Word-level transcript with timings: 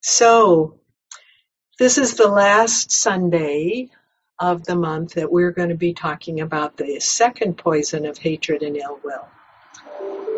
So, 0.00 0.78
this 1.78 1.98
is 1.98 2.14
the 2.14 2.28
last 2.28 2.92
Sunday 2.92 3.90
of 4.38 4.64
the 4.64 4.76
month 4.76 5.14
that 5.14 5.30
we're 5.30 5.50
going 5.50 5.70
to 5.70 5.74
be 5.74 5.92
talking 5.92 6.40
about 6.40 6.76
the 6.76 7.00
second 7.00 7.58
poison 7.58 8.06
of 8.06 8.16
hatred 8.16 8.62
and 8.62 8.76
ill 8.76 9.00
will. 9.02 9.26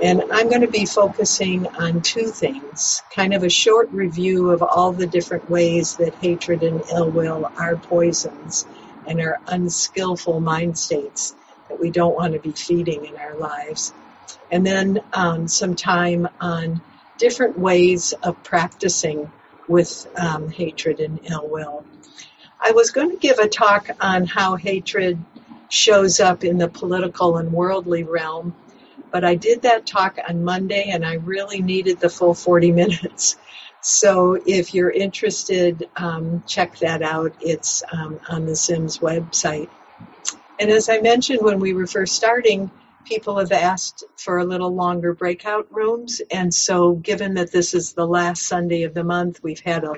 And 0.02 0.22
I'm 0.32 0.48
going 0.48 0.62
to 0.62 0.70
be 0.70 0.86
focusing 0.86 1.66
on 1.66 2.00
two 2.00 2.28
things 2.28 3.02
kind 3.14 3.34
of 3.34 3.42
a 3.42 3.50
short 3.50 3.90
review 3.92 4.48
of 4.50 4.62
all 4.62 4.92
the 4.92 5.06
different 5.06 5.50
ways 5.50 5.96
that 5.96 6.14
hatred 6.14 6.62
and 6.62 6.82
ill 6.90 7.10
will 7.10 7.52
are 7.58 7.76
poisons 7.76 8.66
and 9.06 9.20
are 9.20 9.38
unskillful 9.46 10.40
mind 10.40 10.78
states 10.78 11.34
that 11.68 11.78
we 11.78 11.90
don't 11.90 12.14
want 12.14 12.32
to 12.32 12.40
be 12.40 12.52
feeding 12.52 13.04
in 13.04 13.16
our 13.16 13.36
lives. 13.36 13.92
And 14.50 14.66
then 14.66 15.00
um, 15.12 15.48
some 15.48 15.76
time 15.76 16.28
on 16.40 16.80
different 17.18 17.58
ways 17.58 18.14
of 18.14 18.42
practicing 18.42 19.30
with 19.70 20.08
um, 20.18 20.50
hatred 20.50 21.00
and 21.00 21.20
ill 21.30 21.48
will. 21.48 21.84
I 22.60 22.72
was 22.72 22.90
going 22.90 23.10
to 23.10 23.16
give 23.16 23.38
a 23.38 23.48
talk 23.48 23.88
on 24.00 24.26
how 24.26 24.56
hatred 24.56 25.18
shows 25.70 26.18
up 26.18 26.44
in 26.44 26.58
the 26.58 26.68
political 26.68 27.38
and 27.38 27.52
worldly 27.52 28.02
realm, 28.02 28.54
but 29.12 29.24
I 29.24 29.36
did 29.36 29.62
that 29.62 29.86
talk 29.86 30.18
on 30.28 30.44
Monday 30.44 30.90
and 30.90 31.06
I 31.06 31.14
really 31.14 31.62
needed 31.62 32.00
the 32.00 32.10
full 32.10 32.34
40 32.34 32.72
minutes. 32.82 33.36
So 33.80 34.38
if 34.44 34.74
you're 34.74 34.90
interested, 34.90 35.88
um, 35.96 36.42
check 36.46 36.76
that 36.80 37.00
out. 37.00 37.34
It's 37.40 37.82
um, 37.92 38.20
on 38.28 38.44
the 38.44 38.56
SIMS 38.56 38.98
website. 38.98 39.70
And 40.58 40.70
as 40.70 40.90
I 40.90 41.00
mentioned 41.00 41.40
when 41.42 41.60
we 41.60 41.72
were 41.72 41.86
first 41.86 42.14
starting, 42.14 42.70
people 43.04 43.38
have 43.38 43.52
asked 43.52 44.04
for 44.16 44.38
a 44.38 44.44
little 44.44 44.74
longer 44.74 45.14
breakout 45.14 45.66
rooms. 45.72 46.20
And 46.30 46.52
so, 46.52 46.94
given 46.94 47.34
that 47.34 47.52
this 47.52 47.74
is 47.74 47.92
the 47.92 48.06
last 48.06 48.44
Sunday 48.44 48.84
of 48.84 48.94
the 48.94 49.04
month, 49.04 49.42
we've 49.42 49.60
had 49.60 49.84
a 49.84 49.96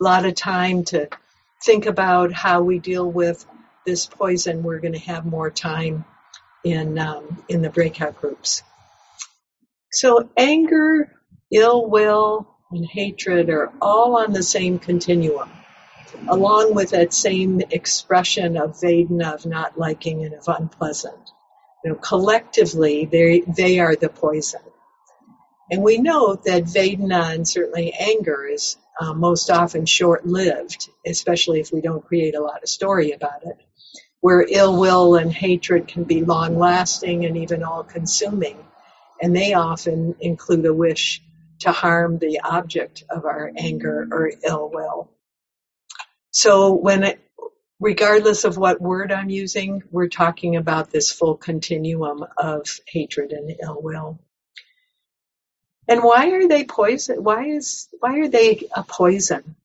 lot 0.00 0.24
of 0.24 0.34
time 0.34 0.84
to 0.84 1.08
think 1.62 1.86
about 1.86 2.32
how 2.32 2.62
we 2.62 2.78
deal 2.78 3.10
with 3.10 3.44
this 3.86 4.06
poison. 4.06 4.62
We're 4.62 4.80
going 4.80 4.94
to 4.94 4.98
have 5.00 5.24
more 5.24 5.50
time 5.50 6.04
in 6.64 6.98
um, 6.98 7.44
in 7.48 7.62
the 7.62 7.70
breakout 7.70 8.20
groups. 8.20 8.62
So, 9.92 10.28
anger, 10.36 11.12
ill 11.52 11.88
will, 11.88 12.48
and 12.70 12.84
hatred 12.86 13.50
are 13.50 13.72
all 13.80 14.16
on 14.16 14.32
the 14.32 14.42
same 14.42 14.78
continuum, 14.78 15.50
along 16.28 16.74
with 16.74 16.90
that 16.90 17.12
same 17.12 17.60
expression 17.70 18.56
of 18.56 18.72
Vedana 18.80 19.34
of 19.34 19.46
not 19.46 19.78
liking 19.78 20.24
and 20.24 20.34
of 20.34 20.48
unpleasant. 20.48 21.30
Know, 21.84 21.94
collectively, 21.96 23.04
they 23.04 23.40
they 23.40 23.78
are 23.78 23.94
the 23.94 24.08
poison. 24.08 24.62
And 25.70 25.82
we 25.82 25.98
know 25.98 26.34
that 26.34 26.64
Vedana 26.64 27.34
and 27.34 27.46
certainly 27.46 27.92
anger 27.92 28.46
is 28.46 28.76
uh, 28.98 29.12
most 29.12 29.50
often 29.50 29.84
short-lived, 29.84 30.88
especially 31.06 31.60
if 31.60 31.72
we 31.72 31.80
don't 31.82 32.04
create 32.04 32.34
a 32.34 32.42
lot 32.42 32.62
of 32.62 32.68
story 32.68 33.12
about 33.12 33.44
it. 33.44 33.58
Where 34.20 34.46
ill 34.48 34.80
will 34.80 35.16
and 35.16 35.30
hatred 35.30 35.88
can 35.88 36.04
be 36.04 36.24
long-lasting 36.24 37.26
and 37.26 37.36
even 37.36 37.62
all-consuming, 37.62 38.56
and 39.20 39.36
they 39.36 39.52
often 39.52 40.14
include 40.20 40.64
a 40.64 40.72
wish 40.72 41.22
to 41.60 41.72
harm 41.72 42.18
the 42.18 42.40
object 42.42 43.04
of 43.10 43.26
our 43.26 43.52
anger 43.56 44.08
or 44.10 44.32
ill 44.42 44.70
will. 44.72 45.10
So 46.30 46.72
when 46.72 47.14
regardless 47.80 48.44
of 48.44 48.56
what 48.56 48.80
word 48.80 49.12
I'm 49.12 49.30
using, 49.30 49.82
we're 49.90 50.08
talking 50.08 50.56
about 50.56 50.90
this 50.90 51.12
full 51.12 51.36
continuum 51.36 52.24
of 52.36 52.68
hatred 52.86 53.32
and 53.32 53.54
ill 53.62 53.80
will. 53.80 54.18
And 55.88 56.02
why 56.02 56.30
are 56.30 56.48
they 56.48 56.64
poison? 56.64 57.22
Why 57.22 57.44
is 57.44 57.88
why 58.00 58.20
are 58.20 58.28
they 58.28 58.68
a 58.74 58.82
poison? 58.82 59.56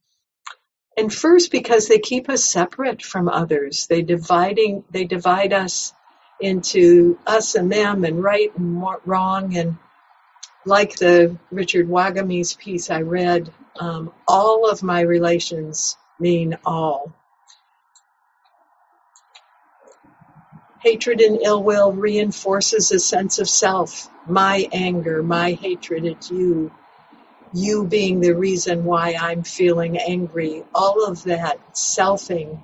And 0.98 1.14
first, 1.14 1.50
because 1.50 1.88
they 1.88 2.00
keep 2.00 2.30
us 2.30 2.44
separate 2.44 3.02
from 3.02 3.30
others. 3.30 3.88
They 3.88 4.02
dividing 4.02 4.84
they 4.92 5.06
divide 5.06 5.54
us 5.54 5.94
into 6.42 7.18
us 7.26 7.56
and 7.56 7.72
them, 7.72 8.04
and 8.04 8.22
right 8.22 8.52
and 8.58 8.84
wrong. 9.06 9.56
And 9.56 9.78
like 10.66 10.98
the 10.98 11.38
Richard 11.52 11.88
Wagamese 11.88 12.58
piece 12.58 12.90
I 12.90 13.02
read, 13.02 13.54
um, 13.80 14.12
all 14.28 14.70
of 14.70 14.84
my 14.84 15.02
relations 15.02 15.96
mean 16.20 16.58
all. 16.66 17.14
Hatred 20.82 21.20
and 21.20 21.42
ill 21.42 21.62
will 21.62 21.92
reinforces 21.92 22.92
a 22.92 23.00
sense 23.00 23.40
of 23.40 23.50
self. 23.50 24.10
My 24.28 24.68
anger, 24.72 25.22
my 25.22 25.52
hatred 25.52 26.06
at 26.06 26.32
you, 26.32 26.72
you 27.54 27.86
being 27.86 28.22
the 28.22 28.34
reason 28.34 28.86
why 28.86 29.16
I'm 29.20 29.44
feeling 29.44 29.98
angry, 29.98 30.64
all 30.74 31.06
of 31.06 31.24
that 31.26 31.74
selfing. 31.74 32.64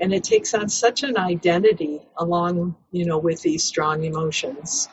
And 0.00 0.14
it 0.14 0.24
takes 0.24 0.54
on 0.54 0.70
such 0.70 1.02
an 1.02 1.18
identity 1.18 2.00
along, 2.16 2.76
you 2.90 3.04
know, 3.04 3.18
with 3.18 3.42
these 3.42 3.64
strong 3.64 4.04
emotions. 4.04 4.88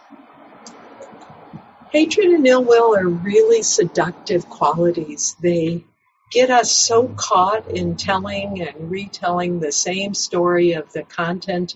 Hatred 1.92 2.28
and 2.28 2.46
ill 2.46 2.64
will 2.64 2.94
are 2.94 3.08
really 3.08 3.64
seductive 3.64 4.50
qualities. 4.50 5.38
They 5.42 5.86
get 6.30 6.50
us 6.50 6.72
so 6.72 7.08
caught 7.08 7.72
in 7.72 7.96
telling 7.96 8.62
and 8.62 8.92
retelling 8.92 9.60
the 9.60 9.72
same 9.72 10.14
story 10.14 10.74
of 10.74 10.92
the 10.92 11.04
content 11.04 11.76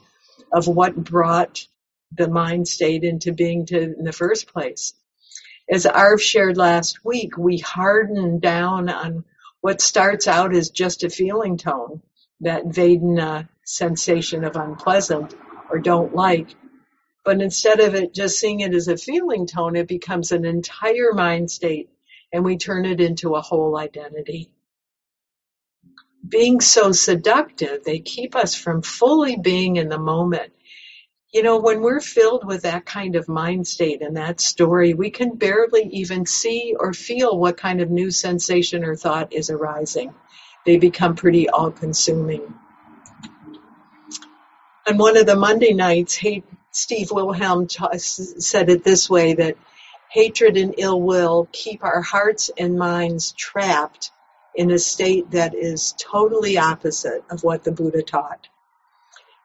of 0.53 0.67
what 0.67 0.95
brought 0.95 1.67
the 2.13 2.29
mind 2.29 2.67
state 2.67 3.03
into 3.03 3.33
being 3.33 3.65
to 3.67 3.81
in 3.81 4.05
the 4.05 4.13
first 4.13 4.47
place. 4.53 4.93
As 5.69 5.85
Arv 5.87 6.21
shared 6.21 6.57
last 6.57 7.05
week, 7.05 7.37
we 7.37 7.59
harden 7.59 8.39
down 8.39 8.89
on 8.89 9.25
what 9.61 9.81
starts 9.81 10.27
out 10.27 10.55
as 10.55 10.69
just 10.69 11.03
a 11.03 11.09
feeling 11.09 11.57
tone, 11.57 12.01
that 12.41 12.65
Vedana 12.65 13.49
sensation 13.65 14.45
of 14.45 14.57
unpleasant 14.57 15.35
or 15.71 15.79
don't 15.79 16.15
like. 16.15 16.55
But 17.25 17.41
instead 17.41 17.81
of 17.81 17.95
it 17.95 18.13
just 18.13 18.39
seeing 18.39 18.61
it 18.61 18.75
as 18.75 18.89
a 18.89 18.97
feeling 18.97 19.47
tone, 19.47 19.77
it 19.77 19.87
becomes 19.89 20.33
an 20.33 20.45
entire 20.45 21.13
mind 21.13 21.51
state 21.51 21.89
and 22.33 22.45
we 22.45 22.57
turn 22.57 22.85
it 22.85 23.01
into 23.01 23.35
a 23.35 23.41
whole 23.41 23.77
identity. 23.77 24.51
Being 26.28 26.61
so 26.61 26.91
seductive, 26.91 27.84
they 27.84 28.00
keep 28.00 28.35
us 28.35 28.56
from 28.56 28.81
fully 28.81 29.38
being 29.38 29.78
in 29.78 29.89
the 29.89 30.00
moment 30.00 30.53
you 31.34 31.41
know, 31.41 31.57
when 31.57 31.81
we're 31.81 32.00
filled 32.00 32.45
with 32.45 32.61
that 32.61 32.85
kind 32.85 33.16
of 33.16 33.28
mind 33.28 33.67
state 33.67 34.03
and 34.03 34.17
that 34.17 34.39
story, 34.39 34.94
we 34.94 35.09
can 35.09 35.35
barely 35.35 35.89
even 35.91 36.28
see 36.28 36.75
or 36.79 36.94
feel 36.94 37.38
what 37.38 37.57
kind 37.57 37.81
of 37.81 37.89
new 37.89 38.12
sensation 38.12 38.83
or 38.83 38.95
thought 38.95 39.33
is 39.33 39.50
arising. 39.50 40.13
They 40.63 40.78
become 40.78 41.16
pretty 41.16 41.50
all 41.50 41.72
consuming. 41.72 42.53
On 44.88 44.97
one 44.97 45.17
of 45.17 45.25
the 45.25 45.35
Monday 45.35 45.73
nights, 45.73 46.19
Steve 46.69 47.09
Wilhelm 47.12 47.67
said 47.67 48.69
it 48.69 48.83
this 48.83 49.09
way 49.09 49.33
that 49.33 49.57
hatred 50.12 50.56
and 50.56 50.75
ill 50.78 51.01
will 51.01 51.50
keep 51.51 51.83
our 51.83 52.01
hearts 52.01 52.51
and 52.56 52.78
minds 52.78 53.31
trapped 53.31 54.12
in 54.55 54.71
a 54.71 54.79
state 54.79 55.31
that 55.31 55.55
is 55.55 55.95
totally 55.97 56.57
opposite 56.57 57.23
of 57.29 57.43
what 57.43 57.63
the 57.63 57.71
Buddha 57.71 58.03
taught. 58.03 58.47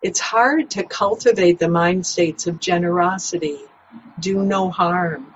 It's 0.02 0.20
hard 0.20 0.70
to 0.70 0.84
cultivate 0.84 1.58
the 1.58 1.68
mind 1.68 2.06
states 2.06 2.46
of 2.46 2.60
generosity, 2.60 3.58
do 4.20 4.42
no 4.44 4.70
harm, 4.70 5.34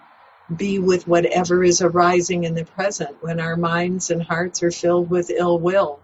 be 0.55 0.79
with 0.79 1.09
whatever 1.09 1.65
is 1.65 1.81
arising 1.81 2.45
in 2.45 2.55
the 2.55 2.65
present 2.65 3.17
when 3.23 3.41
our 3.41 3.57
minds 3.57 4.11
and 4.11 4.23
hearts 4.23 4.63
are 4.63 4.71
filled 4.71 5.11
with 5.11 5.31
ill 5.31 5.59
will. 5.59 6.01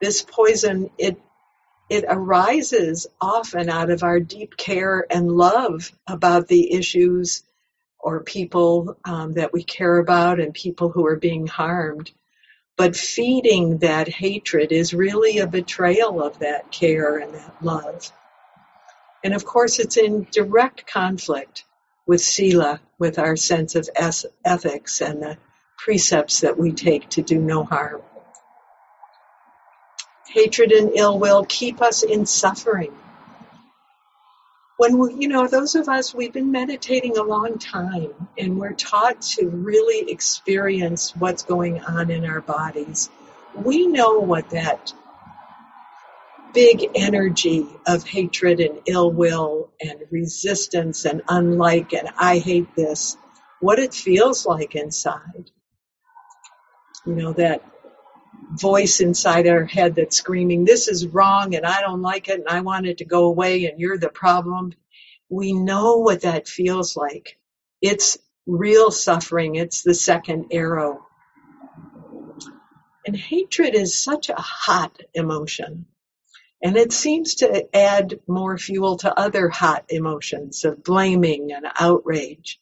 This 0.00 0.22
poison, 0.22 0.90
it 0.98 1.20
it 1.88 2.04
arises 2.06 3.06
often 3.20 3.70
out 3.70 3.90
of 3.90 4.02
our 4.02 4.20
deep 4.20 4.56
care 4.56 5.06
and 5.10 5.32
love 5.32 5.90
about 6.06 6.46
the 6.46 6.74
issues 6.74 7.42
or 7.98 8.22
people 8.22 8.96
um, 9.04 9.32
that 9.34 9.52
we 9.52 9.64
care 9.64 9.98
about 9.98 10.38
and 10.38 10.52
people 10.52 10.90
who 10.90 11.06
are 11.06 11.16
being 11.16 11.46
harmed. 11.46 12.10
But 12.78 12.96
feeding 12.96 13.78
that 13.78 14.08
hatred 14.08 14.72
is 14.72 14.94
really 14.94 15.38
a 15.38 15.48
betrayal 15.48 16.22
of 16.22 16.38
that 16.38 16.70
care 16.70 17.18
and 17.18 17.34
that 17.34 17.56
love. 17.60 18.12
And 19.24 19.34
of 19.34 19.44
course, 19.44 19.80
it's 19.80 19.96
in 19.96 20.28
direct 20.30 20.86
conflict 20.86 21.64
with 22.06 22.20
Sila, 22.20 22.80
with 22.98 23.18
our 23.18 23.36
sense 23.36 23.74
of 23.74 23.90
ethics 24.44 25.02
and 25.02 25.22
the 25.22 25.38
precepts 25.76 26.40
that 26.40 26.56
we 26.56 26.72
take 26.72 27.08
to 27.10 27.22
do 27.22 27.40
no 27.40 27.64
harm. 27.64 28.00
Hatred 30.28 30.72
and 30.72 30.92
ill 30.94 31.18
will 31.18 31.44
keep 31.44 31.82
us 31.82 32.04
in 32.04 32.26
suffering 32.26 32.94
when 34.78 34.98
we, 34.98 35.14
you 35.14 35.28
know, 35.28 35.48
those 35.48 35.76
of 35.76 35.88
us, 35.88 36.14
we've 36.14 36.32
been 36.34 36.52
meditating 36.52 37.18
a 37.18 37.24
long 37.24 37.58
time 37.58 38.28
and 38.38 38.58
we're 38.58 38.74
taught 38.74 39.22
to 39.22 39.48
really 39.48 40.10
experience 40.10 41.16
what's 41.16 41.44
going 41.44 41.80
on 41.82 42.10
in 42.10 42.26
our 42.26 42.42
bodies. 42.42 43.10
We 43.54 43.88
know 43.88 44.20
what 44.20 44.50
that 44.50 44.92
big 46.54 46.84
energy 46.96 47.66
of 47.86 48.04
hatred 48.04 48.60
and 48.60 48.80
ill 48.86 49.12
will 49.12 49.70
and 49.80 50.00
resistance 50.10 51.06
and 51.06 51.22
unlike 51.28 51.94
and 51.94 52.10
I 52.18 52.38
hate 52.38 52.74
this, 52.76 53.16
what 53.60 53.78
it 53.80 53.94
feels 53.94 54.46
like 54.46 54.76
inside. 54.76 55.50
you 57.06 57.14
know, 57.14 57.34
that 57.34 57.62
voice 58.50 59.00
inside 59.00 59.46
our 59.46 59.64
head 59.64 59.94
that's 59.94 60.16
screaming, 60.16 60.64
this 60.64 60.88
is 60.88 61.06
wrong 61.06 61.54
and 61.54 61.66
I 61.66 61.80
don't 61.80 62.02
like 62.02 62.28
it 62.28 62.40
and 62.40 62.48
I 62.48 62.60
want 62.60 62.86
it 62.86 62.98
to 62.98 63.04
go 63.04 63.26
away 63.26 63.66
and 63.66 63.78
you're 63.78 63.98
the 63.98 64.08
problem. 64.08 64.72
We 65.28 65.52
know 65.52 65.98
what 65.98 66.22
that 66.22 66.48
feels 66.48 66.96
like. 66.96 67.38
It's 67.82 68.18
real 68.46 68.90
suffering. 68.90 69.56
It's 69.56 69.82
the 69.82 69.94
second 69.94 70.46
arrow. 70.52 71.06
And 73.06 73.16
hatred 73.16 73.74
is 73.74 74.02
such 74.02 74.28
a 74.28 74.34
hot 74.36 74.98
emotion. 75.14 75.86
And 76.62 76.76
it 76.76 76.92
seems 76.92 77.36
to 77.36 77.74
add 77.74 78.20
more 78.26 78.58
fuel 78.58 78.96
to 78.98 79.18
other 79.18 79.48
hot 79.48 79.84
emotions 79.90 80.64
of 80.64 80.82
blaming 80.82 81.52
and 81.52 81.66
outrage. 81.78 82.60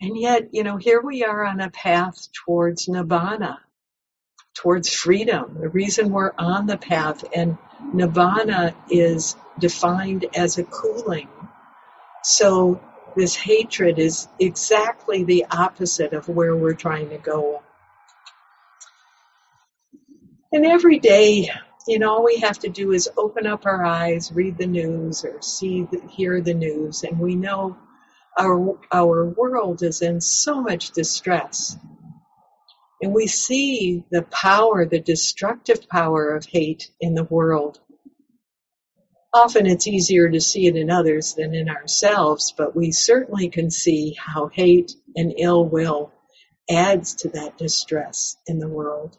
And 0.00 0.16
yet, 0.16 0.48
you 0.52 0.64
know, 0.64 0.78
here 0.78 1.00
we 1.00 1.24
are 1.24 1.44
on 1.44 1.60
a 1.60 1.70
path 1.70 2.28
towards 2.32 2.86
nibbana, 2.86 3.58
towards 4.54 4.92
freedom. 4.92 5.56
The 5.60 5.68
reason 5.68 6.10
we're 6.10 6.32
on 6.38 6.66
the 6.66 6.76
path 6.76 7.24
and 7.34 7.58
nirvana 7.92 8.74
is 8.90 9.36
defined 9.58 10.26
as 10.34 10.58
a 10.58 10.64
cooling. 10.64 11.28
So 12.22 12.80
this 13.16 13.34
hatred 13.34 13.98
is 13.98 14.28
exactly 14.38 15.24
the 15.24 15.46
opposite 15.50 16.12
of 16.12 16.28
where 16.28 16.54
we're 16.56 16.74
trying 16.74 17.10
to 17.10 17.18
go. 17.18 17.62
And 20.52 20.66
every 20.66 20.98
day, 20.98 21.50
you 21.88 21.98
know, 21.98 22.10
all 22.12 22.24
we 22.24 22.38
have 22.40 22.58
to 22.60 22.68
do 22.68 22.92
is 22.92 23.08
open 23.16 23.46
up 23.46 23.66
our 23.66 23.84
eyes, 23.84 24.30
read 24.32 24.58
the 24.58 24.66
news, 24.66 25.24
or 25.24 25.40
see, 25.40 25.88
hear 26.10 26.40
the 26.40 26.54
news, 26.54 27.02
and 27.04 27.18
we 27.18 27.34
know 27.34 27.76
our, 28.38 28.78
our 28.92 29.24
world 29.26 29.82
is 29.82 30.02
in 30.02 30.20
so 30.20 30.62
much 30.62 30.92
distress. 30.92 31.76
And 33.02 33.12
we 33.12 33.26
see 33.26 34.04
the 34.10 34.22
power, 34.22 34.86
the 34.86 35.00
destructive 35.00 35.88
power 35.88 36.36
of 36.36 36.46
hate 36.46 36.90
in 37.00 37.14
the 37.14 37.24
world. 37.24 37.80
Often 39.34 39.66
it's 39.66 39.88
easier 39.88 40.28
to 40.30 40.40
see 40.40 40.68
it 40.68 40.76
in 40.76 40.88
others 40.88 41.34
than 41.34 41.52
in 41.52 41.68
ourselves, 41.68 42.54
but 42.56 42.76
we 42.76 42.92
certainly 42.92 43.48
can 43.48 43.70
see 43.70 44.14
how 44.16 44.46
hate 44.46 44.92
and 45.16 45.34
ill 45.36 45.68
will 45.68 46.12
adds 46.70 47.16
to 47.16 47.28
that 47.30 47.58
distress 47.58 48.36
in 48.46 48.60
the 48.60 48.68
world. 48.68 49.18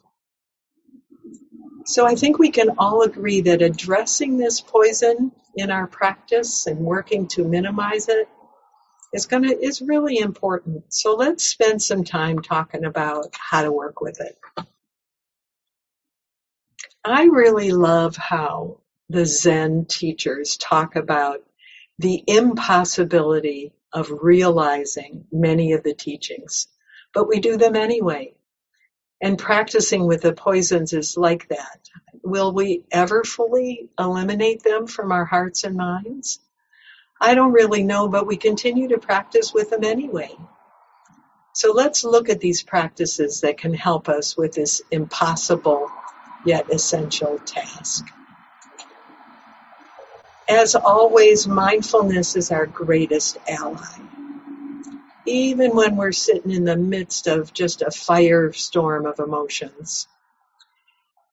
So 1.86 2.06
I 2.06 2.16
think 2.16 2.40
we 2.40 2.52
can 2.52 2.76
all 2.78 3.02
agree 3.02 3.42
that 3.42 3.62
addressing 3.62 4.38
this 4.38 4.62
poison 4.62 5.34
in 5.56 5.72
our 5.72 5.88
practice 5.88 6.68
and 6.68 6.80
working 6.80 7.28
to 7.30 7.44
minimize 7.44 8.08
it 8.08 8.30
is 9.14 9.28
going 9.28 9.44
to 9.44 9.58
is 9.58 9.82
really 9.82 10.18
important. 10.18 10.94
So 10.94 11.16
let's 11.16 11.46
spend 11.46 11.82
some 11.82 12.04
time 12.04 12.42
talking 12.42 12.84
about 12.84 13.34
how 13.34 13.62
to 13.62 13.72
work 13.72 14.02
with 14.02 14.20
it. 14.20 14.38
I 17.06 17.26
really 17.26 17.72
love 17.72 18.16
how 18.16 18.80
the 19.10 19.26
Zen 19.26 19.86
teachers 19.86 20.58
talk 20.58 20.96
about 20.96 21.44
the 22.00 22.24
impossibility 22.26 23.74
of 23.92 24.10
realizing 24.10 25.26
many 25.32 25.74
of 25.74 25.84
the 25.84 25.94
teachings, 25.94 26.68
but 27.14 27.28
we 27.28 27.40
do 27.40 27.58
them 27.58 27.76
anyway. 27.76 28.34
And 29.22 29.38
practicing 29.38 30.08
with 30.08 30.22
the 30.22 30.34
poisons 30.34 30.92
is 30.92 31.16
like 31.16 31.48
that. 31.50 31.80
Will 32.24 32.54
we 32.54 32.84
ever 32.92 33.24
fully 33.24 33.90
eliminate 34.00 34.64
them 34.64 34.88
from 34.88 35.12
our 35.12 35.26
hearts 35.26 35.64
and 35.64 35.78
minds? 35.78 36.40
I 37.24 37.36
don't 37.36 37.54
really 37.54 37.84
know, 37.84 38.10
but 38.10 38.28
we 38.28 38.36
continue 38.36 38.90
to 38.90 38.98
practice 38.98 39.54
with 39.54 39.70
them 39.70 39.86
anyway. 39.86 40.36
So 41.54 41.72
let's 41.72 42.04
look 42.04 42.28
at 42.28 42.42
these 42.42 42.62
practices 42.62 43.40
that 43.42 43.58
can 43.58 43.74
help 43.74 44.10
us 44.10 44.36
with 44.36 44.54
this 44.54 44.82
impossible 44.92 45.90
yet 46.46 46.70
essential 46.70 47.40
task. 47.40 48.06
As 50.50 50.76
always, 50.76 51.48
mindfulness 51.48 52.36
is 52.36 52.52
our 52.52 52.66
greatest 52.66 53.38
ally. 53.48 54.00
Even 55.26 55.78
when 55.78 55.96
we're 55.96 56.12
sitting 56.12 56.52
in 56.52 56.66
the 56.66 56.76
midst 56.76 57.28
of 57.28 57.54
just 57.54 57.82
a 57.82 57.86
firestorm 57.86 59.10
of 59.10 59.20
emotions. 59.26 60.10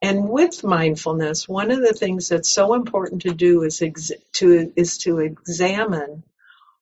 And 0.03 0.29
with 0.31 0.65
mindfulness, 0.65 1.49
one 1.49 1.71
of 1.71 1.81
the 1.81 1.93
things 1.93 2.29
that's 2.29 2.49
so 2.49 2.75
important 2.75 3.23
to 3.23 3.35
do 3.35 3.63
is 3.65 3.83
ex- 3.83 4.13
to 4.35 4.73
is 4.77 4.99
to 4.99 5.19
examine 5.19 6.25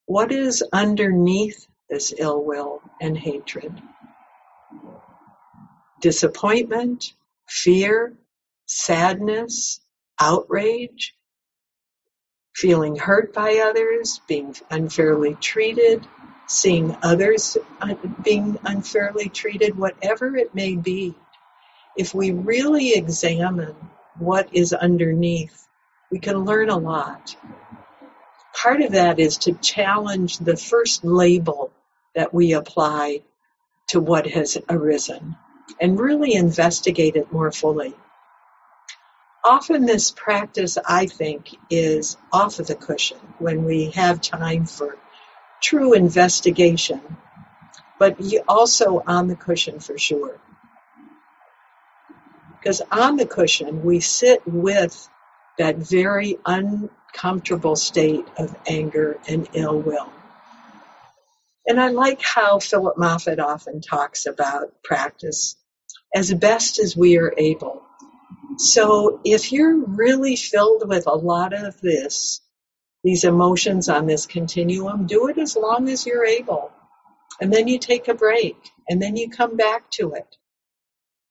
what 0.06 0.32
is 0.32 0.64
underneath 0.72 1.66
this 1.90 2.14
ill 2.16 2.44
will 2.44 2.82
and 3.00 3.16
hatred. 3.18 3.72
Disappointment, 6.00 7.12
fear, 7.48 8.14
sadness, 8.66 9.80
outrage, 10.20 11.14
feeling 12.54 12.96
hurt 12.96 13.34
by 13.34 13.62
others, 13.64 14.20
being 14.28 14.54
unfairly 14.70 15.34
treated, 15.34 16.06
seeing 16.46 16.96
others 17.02 17.56
uh, 17.80 17.94
being 18.22 18.58
unfairly 18.64 19.28
treated, 19.28 19.76
whatever 19.76 20.36
it 20.36 20.54
may 20.54 20.76
be 20.76 21.14
if 21.98 22.14
we 22.14 22.30
really 22.30 22.94
examine 22.94 23.74
what 24.18 24.48
is 24.52 24.72
underneath, 24.72 25.66
we 26.10 26.20
can 26.20 26.44
learn 26.44 26.70
a 26.70 26.78
lot. 26.78 27.36
Part 28.62 28.80
of 28.80 28.92
that 28.92 29.18
is 29.18 29.38
to 29.38 29.52
challenge 29.54 30.38
the 30.38 30.56
first 30.56 31.04
label 31.04 31.72
that 32.14 32.32
we 32.32 32.52
apply 32.52 33.22
to 33.88 34.00
what 34.00 34.26
has 34.28 34.56
arisen 34.70 35.36
and 35.80 35.98
really 35.98 36.34
investigate 36.34 37.16
it 37.16 37.32
more 37.32 37.50
fully. 37.50 37.94
Often 39.44 39.86
this 39.86 40.10
practice, 40.12 40.78
I 40.84 41.06
think, 41.06 41.56
is 41.68 42.16
off 42.32 42.60
of 42.60 42.68
the 42.68 42.74
cushion 42.74 43.18
when 43.38 43.64
we 43.64 43.90
have 43.90 44.20
time 44.20 44.66
for 44.66 44.96
true 45.60 45.94
investigation, 45.94 47.00
but 47.98 48.20
also 48.46 49.02
on 49.04 49.26
the 49.26 49.36
cushion 49.36 49.80
for 49.80 49.98
sure. 49.98 50.40
Because 52.60 52.82
on 52.90 53.16
the 53.16 53.26
cushion, 53.26 53.84
we 53.84 54.00
sit 54.00 54.42
with 54.46 55.08
that 55.58 55.76
very 55.76 56.38
uncomfortable 56.44 57.76
state 57.76 58.26
of 58.36 58.54
anger 58.66 59.18
and 59.28 59.48
ill 59.52 59.80
will. 59.80 60.12
And 61.66 61.78
I 61.78 61.88
like 61.88 62.22
how 62.22 62.58
Phillip 62.60 62.96
Moffitt 62.96 63.38
often 63.38 63.80
talks 63.80 64.26
about 64.26 64.82
practice 64.82 65.56
as 66.14 66.32
best 66.32 66.78
as 66.78 66.96
we 66.96 67.18
are 67.18 67.34
able. 67.36 67.82
So 68.56 69.20
if 69.24 69.52
you're 69.52 69.76
really 69.76 70.34
filled 70.34 70.88
with 70.88 71.06
a 71.06 71.14
lot 71.14 71.52
of 71.52 71.78
this, 71.80 72.40
these 73.04 73.24
emotions 73.24 73.88
on 73.88 74.06
this 74.06 74.26
continuum, 74.26 75.06
do 75.06 75.28
it 75.28 75.38
as 75.38 75.56
long 75.56 75.88
as 75.90 76.06
you're 76.06 76.24
able. 76.24 76.72
And 77.40 77.52
then 77.52 77.68
you 77.68 77.78
take 77.78 78.08
a 78.08 78.14
break 78.14 78.56
and 78.88 79.00
then 79.00 79.16
you 79.16 79.28
come 79.28 79.56
back 79.56 79.90
to 79.92 80.14
it 80.14 80.37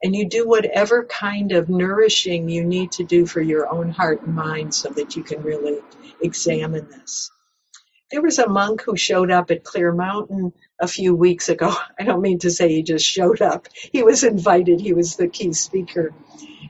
and 0.03 0.15
you 0.15 0.27
do 0.27 0.47
whatever 0.47 1.05
kind 1.05 1.51
of 1.51 1.69
nourishing 1.69 2.49
you 2.49 2.63
need 2.63 2.91
to 2.93 3.03
do 3.03 3.25
for 3.25 3.41
your 3.41 3.67
own 3.67 3.89
heart 3.89 4.21
and 4.21 4.35
mind 4.35 4.73
so 4.73 4.89
that 4.89 5.15
you 5.15 5.23
can 5.23 5.41
really 5.41 5.79
examine 6.21 6.87
this. 6.89 7.31
There 8.11 8.21
was 8.21 8.39
a 8.39 8.47
monk 8.47 8.83
who 8.83 8.95
showed 8.95 9.31
up 9.31 9.51
at 9.51 9.65
Clear 9.65 9.91
Mountain 9.91 10.53
a 10.79 10.87
few 10.87 11.13
weeks 11.13 11.49
ago. 11.49 11.75
I 11.99 12.03
don't 12.03 12.21
mean 12.21 12.39
to 12.39 12.51
say 12.51 12.69
he 12.69 12.83
just 12.83 13.05
showed 13.05 13.41
up. 13.41 13.67
He 13.73 14.03
was 14.03 14.23
invited. 14.23 14.79
He 14.79 14.93
was 14.93 15.15
the 15.15 15.27
key 15.27 15.53
speaker. 15.53 16.13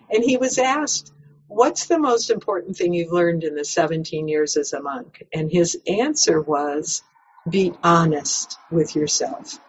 And 0.09 0.23
he 0.23 0.37
was 0.37 0.57
asked, 0.57 1.13
what's 1.47 1.85
the 1.87 1.99
most 1.99 2.31
important 2.31 2.77
thing 2.77 2.93
you've 2.93 3.11
learned 3.11 3.43
in 3.43 3.55
the 3.55 3.65
17 3.65 4.27
years 4.27 4.57
as 4.57 4.73
a 4.73 4.81
monk? 4.81 5.23
And 5.33 5.51
his 5.51 5.77
answer 5.87 6.41
was, 6.41 7.03
be 7.47 7.73
honest 7.83 8.57
with 8.71 8.95
yourself. 8.95 9.59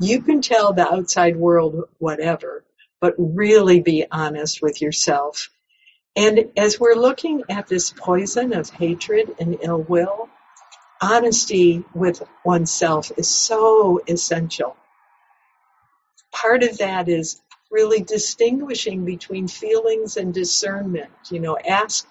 You 0.00 0.20
can 0.20 0.42
tell 0.42 0.72
the 0.72 0.92
outside 0.92 1.36
world 1.36 1.84
whatever, 1.98 2.64
but 3.00 3.14
really 3.18 3.80
be 3.80 4.06
honest 4.10 4.62
with 4.62 4.80
yourself. 4.80 5.50
And 6.14 6.50
as 6.56 6.80
we're 6.80 6.94
looking 6.94 7.42
at 7.50 7.66
this 7.66 7.90
poison 7.90 8.54
of 8.54 8.70
hatred 8.70 9.34
and 9.38 9.58
ill 9.60 9.82
will, 9.82 10.30
honesty 11.00 11.84
with 11.94 12.22
oneself 12.44 13.12
is 13.16 13.28
so 13.28 14.00
essential. 14.08 14.76
Part 16.32 16.62
of 16.62 16.78
that 16.78 17.08
is 17.08 17.40
really 17.70 18.00
distinguishing 18.00 19.04
between 19.04 19.48
feelings 19.48 20.16
and 20.16 20.32
discernment. 20.32 21.10
You 21.30 21.40
know, 21.40 21.58
ask 21.58 22.06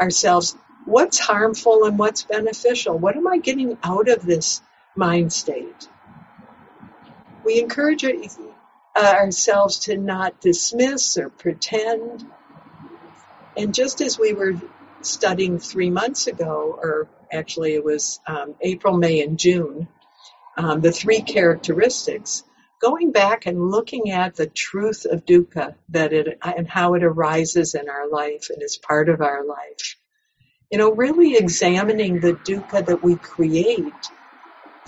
ourselves, 0.00 0.56
what's 0.86 1.18
harmful 1.18 1.84
and 1.84 1.98
what's 1.98 2.22
beneficial? 2.22 2.98
What 2.98 3.16
am 3.16 3.26
I 3.26 3.38
getting 3.38 3.76
out 3.82 4.08
of 4.08 4.22
this 4.22 4.62
mind 4.96 5.32
state? 5.32 5.88
We 7.44 7.60
encourage 7.60 8.04
ourselves 8.96 9.80
to 9.80 9.96
not 9.96 10.40
dismiss 10.40 11.16
or 11.16 11.28
pretend. 11.28 12.26
And 13.56 13.74
just 13.74 14.00
as 14.00 14.18
we 14.18 14.32
were 14.32 14.54
studying 15.02 15.58
three 15.58 15.90
months 15.90 16.26
ago, 16.26 16.78
or 16.82 17.08
actually 17.32 17.74
it 17.74 17.84
was 17.84 18.20
um, 18.26 18.54
April, 18.60 18.96
May, 18.96 19.22
and 19.22 19.38
June, 19.38 19.88
um, 20.56 20.80
the 20.80 20.92
three 20.92 21.22
characteristics, 21.22 22.42
going 22.80 23.12
back 23.12 23.46
and 23.46 23.70
looking 23.70 24.10
at 24.10 24.36
the 24.36 24.46
truth 24.46 25.04
of 25.04 25.24
dukkha 25.24 25.74
that 25.90 26.12
it 26.12 26.38
and 26.42 26.68
how 26.68 26.94
it 26.94 27.04
arises 27.04 27.74
in 27.74 27.88
our 27.88 28.08
life 28.08 28.48
and 28.50 28.62
is 28.62 28.76
part 28.76 29.08
of 29.08 29.20
our 29.20 29.44
life. 29.44 29.96
You 30.70 30.78
know, 30.78 30.92
really 30.92 31.36
examining 31.36 32.20
the 32.20 32.34
dukkha 32.34 32.86
that 32.86 33.02
we 33.02 33.16
create 33.16 33.92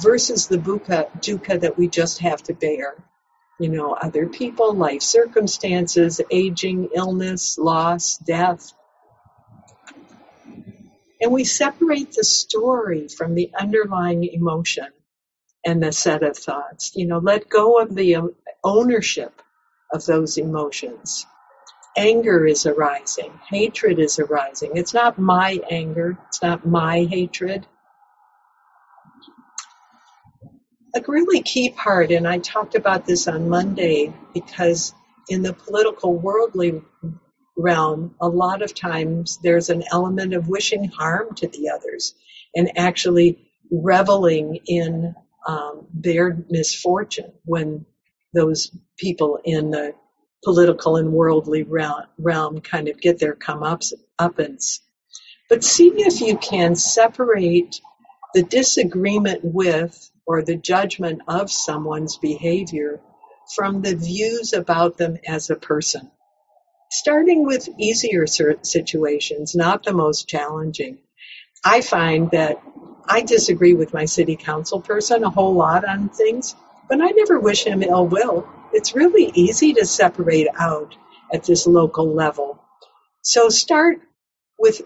versus 0.00 0.46
the 0.48 0.56
dukkha, 0.58 1.10
dukkha 1.20 1.60
that 1.60 1.76
we 1.76 1.88
just 1.88 2.20
have 2.20 2.42
to 2.44 2.54
bear. 2.54 2.94
You 3.60 3.68
know, 3.70 3.92
other 3.94 4.28
people, 4.28 4.74
life 4.74 5.02
circumstances, 5.02 6.20
aging, 6.30 6.90
illness, 6.94 7.58
loss, 7.58 8.18
death. 8.18 8.72
And 11.20 11.32
we 11.32 11.44
separate 11.44 12.12
the 12.14 12.24
story 12.24 13.08
from 13.08 13.34
the 13.34 13.50
underlying 13.58 14.24
emotion 14.24 14.88
and 15.64 15.82
the 15.82 15.92
set 15.92 16.22
of 16.22 16.36
thoughts. 16.36 16.92
You 16.96 17.06
know, 17.06 17.18
let 17.18 17.48
go 17.48 17.80
of 17.80 17.94
the 17.94 18.16
ownership 18.64 19.42
of 19.92 20.06
those 20.06 20.38
emotions. 20.38 21.26
Anger 21.96 22.46
is 22.46 22.66
arising. 22.66 23.32
Hatred 23.50 23.98
is 23.98 24.18
arising. 24.18 24.72
It's 24.76 24.94
not 24.94 25.18
my 25.18 25.60
anger. 25.70 26.18
It's 26.28 26.42
not 26.42 26.66
my 26.66 27.04
hatred. 27.04 27.66
A 30.94 31.02
really 31.08 31.42
key 31.42 31.70
part, 31.70 32.10
and 32.10 32.28
I 32.28 32.38
talked 32.38 32.74
about 32.74 33.06
this 33.06 33.26
on 33.26 33.48
Monday 33.48 34.12
because 34.34 34.94
in 35.28 35.42
the 35.42 35.54
political 35.54 36.14
worldly 36.18 36.82
realm, 37.56 38.14
a 38.20 38.28
lot 38.28 38.60
of 38.60 38.74
times 38.74 39.38
there's 39.42 39.70
an 39.70 39.84
element 39.90 40.34
of 40.34 40.48
wishing 40.48 40.84
harm 40.84 41.34
to 41.36 41.48
the 41.48 41.70
others 41.70 42.14
and 42.54 42.76
actually 42.76 43.50
reveling 43.70 44.60
in 44.66 45.14
um, 45.46 45.86
their 45.94 46.36
misfortune 46.50 47.32
when 47.44 47.86
those 48.34 48.70
people 48.98 49.38
in 49.44 49.70
the 49.70 49.94
political 50.44 50.96
and 50.96 51.12
worldly 51.12 51.62
realm, 51.62 52.60
kind 52.60 52.88
of 52.88 53.00
get 53.00 53.18
their 53.18 53.34
come 53.34 53.60
comeuppance. 53.60 54.80
But 55.48 55.64
see 55.64 55.88
if 55.88 56.20
you 56.20 56.36
can 56.36 56.74
separate 56.74 57.80
the 58.34 58.42
disagreement 58.42 59.40
with 59.44 60.10
or 60.32 60.40
the 60.40 60.56
judgment 60.56 61.20
of 61.28 61.50
someone's 61.52 62.16
behavior 62.16 62.98
from 63.54 63.82
the 63.82 63.94
views 63.94 64.54
about 64.54 64.96
them 64.96 65.18
as 65.28 65.50
a 65.50 65.56
person. 65.56 66.10
Starting 66.90 67.44
with 67.44 67.68
easier 67.78 68.26
situations, 68.26 69.54
not 69.54 69.84
the 69.84 69.92
most 69.92 70.26
challenging. 70.26 70.96
I 71.62 71.82
find 71.82 72.30
that 72.30 72.62
I 73.06 73.20
disagree 73.20 73.74
with 73.74 73.92
my 73.92 74.06
city 74.06 74.36
council 74.36 74.80
person 74.80 75.22
a 75.22 75.28
whole 75.28 75.54
lot 75.54 75.86
on 75.86 76.08
things, 76.08 76.56
but 76.88 77.02
I 77.02 77.08
never 77.08 77.38
wish 77.38 77.64
him 77.66 77.82
ill 77.82 78.06
will. 78.06 78.48
It's 78.72 78.94
really 78.94 79.30
easy 79.34 79.74
to 79.74 79.84
separate 79.84 80.48
out 80.58 80.94
at 81.30 81.44
this 81.44 81.66
local 81.66 82.14
level. 82.14 82.58
So 83.20 83.50
start 83.50 84.00
with 84.58 84.80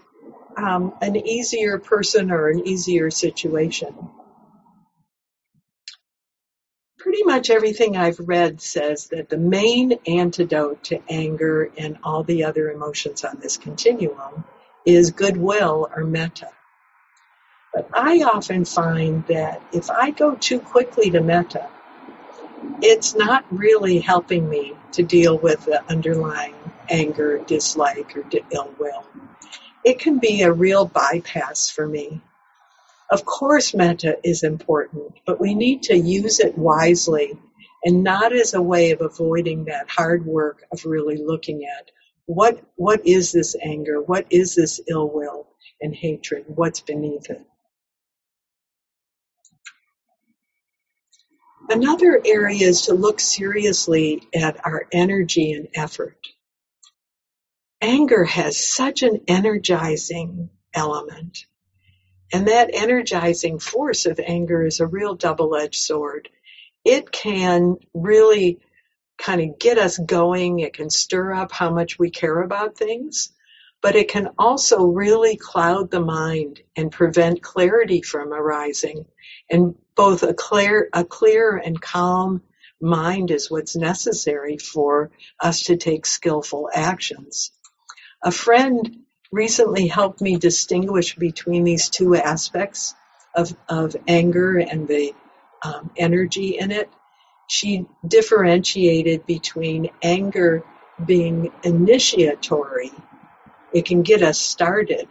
um, 0.57 0.93
an 1.01 1.15
easier 1.15 1.79
person 1.79 2.31
or 2.31 2.49
an 2.49 2.67
easier 2.67 3.11
situation. 3.11 3.95
Pretty 7.17 7.33
much 7.33 7.49
everything 7.49 7.97
I've 7.97 8.19
read 8.19 8.61
says 8.61 9.07
that 9.07 9.27
the 9.27 9.39
main 9.39 9.93
antidote 10.05 10.83
to 10.83 11.01
anger 11.09 11.71
and 11.75 11.97
all 12.03 12.21
the 12.21 12.43
other 12.43 12.69
emotions 12.69 13.23
on 13.23 13.39
this 13.41 13.57
continuum 13.57 14.43
is 14.85 15.09
goodwill 15.09 15.89
or 15.95 16.03
metta. 16.03 16.49
But 17.73 17.89
I 17.91 18.21
often 18.21 18.65
find 18.65 19.25
that 19.29 19.63
if 19.73 19.89
I 19.89 20.11
go 20.11 20.35
too 20.35 20.59
quickly 20.59 21.09
to 21.09 21.19
metta, 21.19 21.67
it's 22.83 23.15
not 23.15 23.45
really 23.49 23.97
helping 23.97 24.47
me 24.47 24.77
to 24.91 25.01
deal 25.01 25.39
with 25.39 25.65
the 25.65 25.83
underlying 25.89 26.53
anger, 26.87 27.39
dislike, 27.39 28.15
or 28.15 28.25
ill 28.51 28.71
will. 28.77 29.07
It 29.83 29.97
can 29.97 30.19
be 30.19 30.43
a 30.43 30.53
real 30.53 30.85
bypass 30.85 31.67
for 31.67 31.87
me. 31.87 32.21
Of 33.09 33.25
course, 33.25 33.73
metta 33.73 34.17
is 34.23 34.43
important, 34.43 35.13
but 35.25 35.39
we 35.39 35.55
need 35.55 35.83
to 35.83 35.97
use 35.97 36.39
it 36.39 36.57
wisely 36.57 37.39
and 37.83 38.03
not 38.03 38.33
as 38.33 38.53
a 38.53 38.61
way 38.61 38.91
of 38.91 39.01
avoiding 39.01 39.65
that 39.65 39.89
hard 39.89 40.25
work 40.25 40.63
of 40.71 40.85
really 40.85 41.17
looking 41.17 41.63
at 41.65 41.91
what 42.25 42.61
what 42.75 43.07
is 43.07 43.31
this 43.31 43.55
anger, 43.63 44.01
what 44.01 44.25
is 44.29 44.55
this 44.55 44.81
ill 44.89 45.09
will 45.09 45.47
and 45.81 45.95
hatred, 45.95 46.45
what's 46.47 46.81
beneath 46.81 47.29
it. 47.29 47.41
Another 51.69 52.21
area 52.25 52.67
is 52.67 52.83
to 52.83 52.93
look 52.93 53.19
seriously 53.19 54.27
at 54.35 54.65
our 54.65 54.87
energy 54.91 55.53
and 55.53 55.69
effort. 55.75 56.17
Anger 57.81 58.25
has 58.25 58.57
such 58.57 59.03
an 59.03 59.21
energizing 59.27 60.49
element. 60.73 61.45
And 62.33 62.47
that 62.47 62.71
energizing 62.73 63.59
force 63.59 64.05
of 64.05 64.19
anger 64.19 64.65
is 64.65 64.79
a 64.79 64.87
real 64.87 65.15
double 65.15 65.55
edged 65.55 65.79
sword. 65.81 66.29
It 66.83 67.11
can 67.11 67.77
really 67.93 68.59
kind 69.17 69.41
of 69.41 69.59
get 69.59 69.77
us 69.77 69.97
going. 69.97 70.59
It 70.59 70.73
can 70.73 70.89
stir 70.89 71.33
up 71.33 71.51
how 71.51 71.71
much 71.71 71.97
we 71.97 72.09
care 72.11 72.41
about 72.41 72.77
things, 72.77 73.31
but 73.81 73.95
it 73.95 74.09
can 74.09 74.29
also 74.37 74.85
really 74.85 75.37
cloud 75.37 75.89
the 75.89 76.01
mind 76.01 76.61
and 76.75 76.91
prevent 76.91 77.41
clarity 77.41 78.01
from 78.01 78.33
arising 78.33 79.05
and 79.49 79.75
both 79.95 80.23
a 80.23 80.33
clear, 80.33 80.89
a 80.93 81.03
clear 81.03 81.57
and 81.57 81.81
calm 81.81 82.41
mind 82.79 83.31
is 83.31 83.49
what's 83.49 83.75
necessary 83.75 84.57
for 84.57 85.11
us 85.39 85.63
to 85.63 85.77
take 85.77 86.05
skillful 86.05 86.69
actions. 86.73 87.51
A 88.23 88.31
friend 88.31 89.03
recently 89.31 89.87
helped 89.87 90.21
me 90.21 90.37
distinguish 90.37 91.15
between 91.15 91.63
these 91.63 91.89
two 91.89 92.15
aspects 92.15 92.95
of, 93.35 93.55
of 93.69 93.95
anger 94.07 94.57
and 94.57 94.87
the 94.87 95.13
um, 95.63 95.91
energy 95.97 96.57
in 96.57 96.71
it. 96.71 96.89
She 97.47 97.85
differentiated 98.05 99.25
between 99.25 99.89
anger 100.01 100.63
being 101.05 101.51
initiatory. 101.63 102.91
It 103.73 103.85
can 103.85 104.01
get 104.01 104.23
us 104.23 104.39
started, 104.39 105.07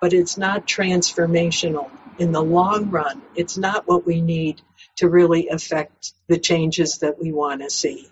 but 0.00 0.12
it's 0.12 0.36
not 0.38 0.66
transformational 0.66 1.90
in 2.18 2.32
the 2.32 2.42
long 2.42 2.90
run, 2.90 3.22
it's 3.34 3.58
not 3.58 3.86
what 3.86 4.06
we 4.06 4.20
need 4.20 4.60
to 4.96 5.08
really 5.08 5.48
affect 5.48 6.12
the 6.28 6.38
changes 6.38 6.98
that 6.98 7.20
we 7.20 7.32
want 7.32 7.62
to 7.62 7.70
see. 7.70 8.08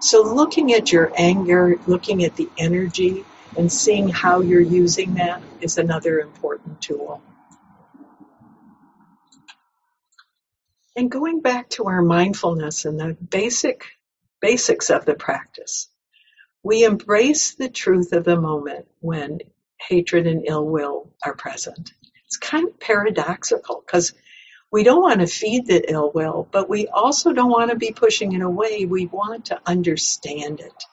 So 0.00 0.22
looking 0.22 0.74
at 0.74 0.92
your 0.92 1.12
anger, 1.16 1.76
looking 1.86 2.24
at 2.24 2.36
the 2.36 2.50
energy, 2.58 3.24
and 3.56 3.72
seeing 3.72 4.08
how 4.08 4.40
you're 4.40 4.60
using 4.60 5.14
that 5.14 5.42
is 5.60 5.78
another 5.78 6.20
important 6.20 6.80
tool. 6.80 7.22
And 10.96 11.10
going 11.10 11.40
back 11.40 11.70
to 11.70 11.84
our 11.84 12.02
mindfulness 12.02 12.84
and 12.84 12.98
the 13.00 13.14
basic 13.14 13.86
basics 14.40 14.90
of 14.90 15.04
the 15.06 15.14
practice, 15.14 15.88
we 16.62 16.84
embrace 16.84 17.54
the 17.54 17.70
truth 17.70 18.12
of 18.12 18.24
the 18.24 18.36
moment 18.40 18.86
when 19.00 19.40
hatred 19.88 20.26
and 20.26 20.44
ill 20.46 20.66
will 20.66 21.10
are 21.24 21.34
present 21.34 21.92
it's 22.32 22.38
kind 22.38 22.66
of 22.66 22.80
paradoxical 22.80 23.82
because 23.86 24.14
we 24.72 24.84
don't 24.84 25.02
want 25.02 25.20
to 25.20 25.26
feed 25.26 25.66
the 25.66 25.92
ill 25.92 26.10
will, 26.14 26.48
but 26.50 26.68
we 26.70 26.88
also 26.88 27.32
don't 27.34 27.50
want 27.50 27.70
to 27.70 27.76
be 27.76 27.92
pushing 27.92 28.32
it 28.32 28.40
away. 28.40 28.86
We 28.86 29.06
want 29.06 29.46
to 29.46 29.60
understand 29.66 30.60
it. 30.60 30.84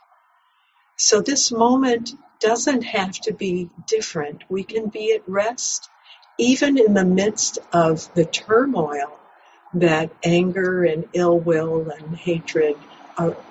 So 0.97 1.21
this 1.21 1.51
moment 1.51 2.11
doesn't 2.39 2.83
have 2.83 3.19
to 3.21 3.33
be 3.33 3.69
different. 3.85 4.43
We 4.49 4.63
can 4.63 4.87
be 4.87 5.13
at 5.13 5.27
rest 5.27 5.89
even 6.37 6.77
in 6.77 6.93
the 6.93 7.05
midst 7.05 7.59
of 7.73 8.13
the 8.13 8.25
turmoil 8.25 9.19
that 9.73 10.09
anger 10.23 10.85
and 10.85 11.05
ill 11.13 11.37
will 11.37 11.89
and 11.89 12.15
hatred 12.15 12.77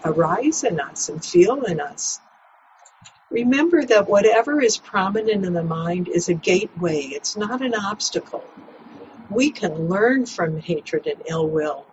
arise 0.04 0.64
in 0.64 0.80
us 0.80 1.11
and 1.11 1.23
feel 1.23 1.64
in 1.64 1.80
us. 1.80 2.21
Remember 3.30 3.85
that 3.85 4.09
whatever 4.09 4.62
is 4.62 4.78
prominent 4.78 5.45
in 5.45 5.52
the 5.52 5.62
mind 5.62 6.09
is 6.09 6.30
a 6.30 6.35
gateway, 6.35 7.02
it's 7.02 7.37
not 7.37 7.61
an 7.61 7.75
obstacle. 7.75 8.45
We 9.28 9.50
can 9.50 9.88
learn 9.88 10.25
from 10.25 10.59
hatred 10.59 11.07
and 11.07 11.23
ill 11.26 11.47
will 11.47 11.85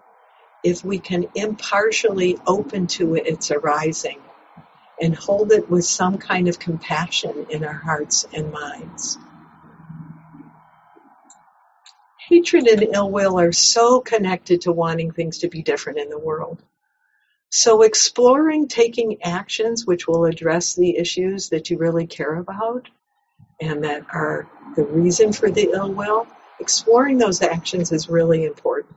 if 0.63 0.85
we 0.85 0.99
can 0.99 1.27
impartially 1.35 2.37
open 2.47 2.87
to 2.87 3.15
its 3.15 3.51
arising 3.51 4.21
and 5.01 5.15
hold 5.15 5.51
it 5.51 5.69
with 5.69 5.85
some 5.85 6.17
kind 6.17 6.47
of 6.47 6.59
compassion 6.59 7.47
in 7.49 7.63
our 7.63 7.73
hearts 7.73 8.25
and 8.33 8.51
minds. 8.51 9.17
Hatred 12.27 12.67
and 12.67 12.83
ill 12.93 13.11
will 13.11 13.39
are 13.39 13.51
so 13.51 13.99
connected 13.99 14.61
to 14.61 14.71
wanting 14.71 15.11
things 15.11 15.39
to 15.39 15.47
be 15.47 15.61
different 15.61 15.99
in 15.99 16.09
the 16.09 16.17
world. 16.17 16.61
So 17.49 17.83
exploring 17.83 18.67
taking 18.67 19.21
actions 19.21 19.85
which 19.85 20.07
will 20.07 20.25
address 20.25 20.73
the 20.73 20.97
issues 20.97 21.49
that 21.49 21.69
you 21.69 21.77
really 21.77 22.07
care 22.07 22.35
about 22.35 22.89
and 23.61 23.83
that 23.83 24.05
are 24.11 24.49
the 24.75 24.83
reason 24.83 25.31
for 25.31 25.49
the 25.49 25.69
ill 25.71 25.91
will, 25.91 26.27
exploring 26.59 27.17
those 27.17 27.41
actions 27.41 27.91
is 27.91 28.09
really 28.09 28.43
important. 28.43 28.95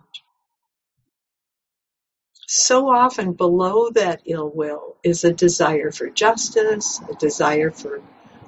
So 2.51 2.89
often 2.89 3.35
below 3.35 3.91
that 3.91 4.23
ill 4.25 4.49
will 4.49 4.97
is 5.03 5.23
a 5.23 5.33
desire 5.35 5.91
for 5.93 6.09
justice, 6.09 6.99
a 7.11 7.15
desire 7.17 7.71
for 7.71 8.01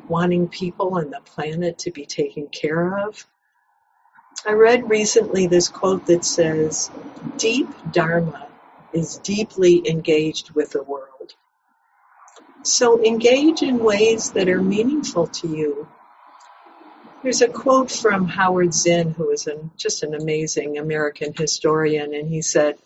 wanting 0.09 0.49
people 0.49 0.97
and 0.97 1.13
the 1.13 1.21
planet 1.21 1.81
to 1.81 1.91
be 1.91 2.07
taken 2.07 2.47
care 2.47 2.99
of. 3.07 3.27
I 4.47 4.53
read 4.53 4.89
recently 4.89 5.49
this 5.49 5.69
quote 5.69 6.07
that 6.07 6.25
says, 6.25 6.91
Deep 7.37 7.69
Dharma 7.93 8.49
is 8.95 9.19
deeply 9.19 9.87
engaged 9.87 10.53
with 10.53 10.71
the 10.71 10.83
world. 10.83 11.35
So 12.63 13.05
engage 13.05 13.61
in 13.61 13.81
ways 13.81 14.31
that 14.31 14.49
are 14.49 14.63
meaningful 14.63 15.27
to 15.27 15.49
you. 15.49 15.89
There's 17.23 17.43
a 17.43 17.49
quote 17.49 17.91
from 17.91 18.29
Howard 18.29 18.73
Zinn, 18.73 19.13
who 19.13 19.29
is 19.29 19.47
an, 19.47 19.73
just 19.77 20.03
an 20.03 20.15
amazing 20.15 20.79
American 20.79 21.35
historian, 21.37 22.15
and 22.15 22.31
he 22.31 22.41
said, 22.41 22.79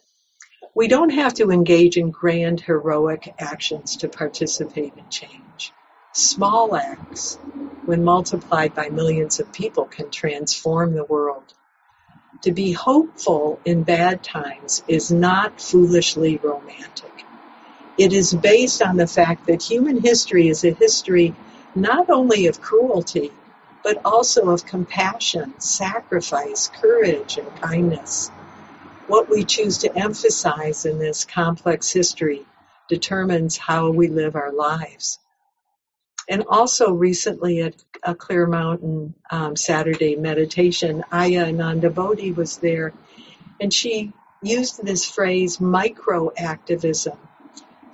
We 0.76 0.88
don't 0.88 1.10
have 1.10 1.34
to 1.34 1.52
engage 1.52 1.96
in 1.96 2.10
grand 2.10 2.60
heroic 2.60 3.32
actions 3.38 3.98
to 3.98 4.08
participate 4.08 4.92
in 4.96 5.08
change. 5.08 5.72
Small 6.12 6.74
acts, 6.74 7.38
when 7.86 8.02
multiplied 8.02 8.74
by 8.74 8.88
millions 8.88 9.38
of 9.38 9.52
people, 9.52 9.84
can 9.84 10.10
transform 10.10 10.94
the 10.94 11.04
world. 11.04 11.54
To 12.42 12.50
be 12.50 12.72
hopeful 12.72 13.60
in 13.64 13.84
bad 13.84 14.24
times 14.24 14.82
is 14.88 15.12
not 15.12 15.60
foolishly 15.60 16.38
romantic. 16.38 17.24
It 17.96 18.12
is 18.12 18.34
based 18.34 18.82
on 18.82 18.96
the 18.96 19.06
fact 19.06 19.46
that 19.46 19.62
human 19.62 20.00
history 20.00 20.48
is 20.48 20.64
a 20.64 20.72
history 20.72 21.36
not 21.76 22.10
only 22.10 22.48
of 22.48 22.60
cruelty, 22.60 23.30
but 23.84 24.04
also 24.04 24.50
of 24.50 24.66
compassion, 24.66 25.54
sacrifice, 25.60 26.68
courage, 26.68 27.38
and 27.38 27.54
kindness. 27.60 28.32
What 29.06 29.28
we 29.28 29.44
choose 29.44 29.78
to 29.78 29.96
emphasize 29.96 30.86
in 30.86 30.98
this 30.98 31.24
complex 31.24 31.90
history 31.90 32.46
determines 32.88 33.56
how 33.56 33.90
we 33.90 34.08
live 34.08 34.34
our 34.34 34.52
lives. 34.52 35.18
And 36.28 36.44
also 36.48 36.92
recently 36.92 37.60
at 37.60 37.74
a 38.02 38.14
Clear 38.14 38.46
Mountain 38.46 39.14
um, 39.30 39.56
Saturday 39.56 40.16
meditation, 40.16 41.04
Ayya 41.12 41.52
Anandabodhi 41.52 42.34
was 42.34 42.56
there, 42.58 42.94
and 43.60 43.72
she 43.72 44.12
used 44.42 44.82
this 44.84 45.08
phrase 45.08 45.60
micro 45.60 46.32
activism 46.36 47.18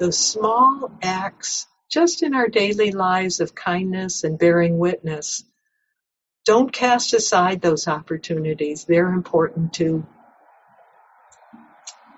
those 0.00 0.18
small 0.18 0.90
acts 1.02 1.66
just 1.90 2.22
in 2.22 2.34
our 2.34 2.48
daily 2.48 2.90
lives 2.90 3.40
of 3.40 3.54
kindness 3.54 4.24
and 4.24 4.38
bearing 4.38 4.78
witness. 4.78 5.44
Don't 6.46 6.72
cast 6.72 7.12
aside 7.12 7.60
those 7.60 7.86
opportunities. 7.86 8.86
They're 8.86 9.12
important 9.12 9.74
too. 9.74 10.06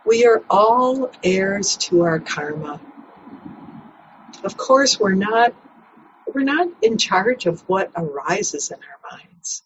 We 0.07 0.27
are 0.27 0.43
all 0.51 1.13
heirs 1.23 1.77
to 1.79 2.03
our 2.03 2.21
karma. 2.21 2.81
Of 4.45 4.57
course, 4.57 4.99
we're 5.01 5.15
not 5.15 5.55
we're 6.35 6.45
not 6.45 6.69
in 6.83 6.99
charge 6.99 7.47
of 7.47 7.61
what 7.69 7.93
arises 7.97 8.71
in 8.71 8.79
our 8.79 9.19
minds, 9.19 9.63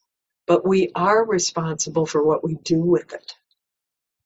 but 0.47 0.67
we 0.67 0.91
are 0.95 1.25
responsible 1.25 2.07
for 2.07 2.23
what 2.25 2.45
we 2.45 2.57
do 2.57 2.81
with 2.81 3.13
it. 3.13 3.35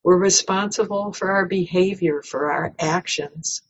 We're 0.05 0.19
responsible 0.19 1.13
for 1.13 1.31
our 1.31 1.47
behavior, 1.47 2.23
for 2.23 2.53
our 2.53 2.75
actions. 2.79 3.63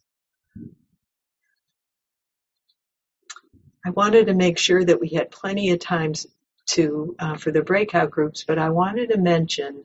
I 3.85 3.91
wanted 3.91 4.27
to 4.27 4.35
make 4.35 4.59
sure 4.59 4.85
that 4.85 5.01
we 5.01 5.11
had 5.11 5.31
plenty 5.31 5.71
of 5.71 5.81
times 5.81 6.27
to 6.73 7.17
uh, 7.19 7.37
for 7.37 7.51
the 7.51 7.63
breakout 7.63 8.11
groups, 8.11 8.45
but 8.47 8.59
I 8.59 8.71
wanted 8.71 9.11
to 9.11 9.19
mention 9.19 9.85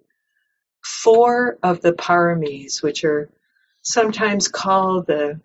four 0.85 1.57
of 1.63 1.81
the 1.81 1.93
paramis, 1.93 2.83
which 2.83 3.03
are 3.03 3.29
sometimes 3.81 4.47
called 4.47 5.07
the 5.07 5.41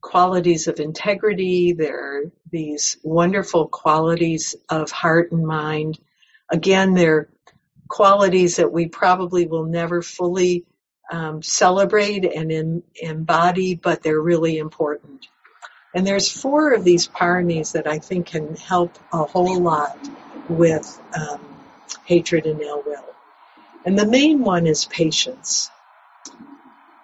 qualities 0.00 0.68
of 0.68 0.78
integrity. 0.78 1.72
They're 1.72 2.30
these 2.50 2.96
wonderful 3.02 3.66
qualities 3.66 4.54
of 4.68 4.92
heart 4.92 5.32
and 5.32 5.44
mind. 5.44 5.98
Again, 6.48 6.94
they're 6.94 7.28
qualities 7.88 8.56
that 8.56 8.72
we 8.72 8.86
probably 8.86 9.48
will 9.48 9.64
never 9.66 10.00
fully 10.00 10.64
um, 11.10 11.42
celebrate 11.42 12.24
and 12.24 12.52
in, 12.52 12.82
embody, 12.94 13.74
but 13.74 14.00
they're 14.00 14.20
really 14.20 14.58
important. 14.58 15.26
And 15.92 16.06
there's 16.06 16.30
four 16.30 16.72
of 16.72 16.84
these 16.84 17.08
paramis 17.08 17.72
that 17.72 17.88
I 17.88 17.98
think 17.98 18.26
can 18.26 18.54
help 18.54 18.96
a 19.12 19.24
whole 19.24 19.60
lot 19.60 19.98
with 20.48 21.00
um, 21.18 21.40
hatred 22.04 22.46
and 22.46 22.60
ill 22.60 22.84
will. 22.86 23.04
And 23.84 23.98
the 23.98 24.06
main 24.06 24.40
one 24.40 24.66
is 24.66 24.84
patience. 24.84 25.70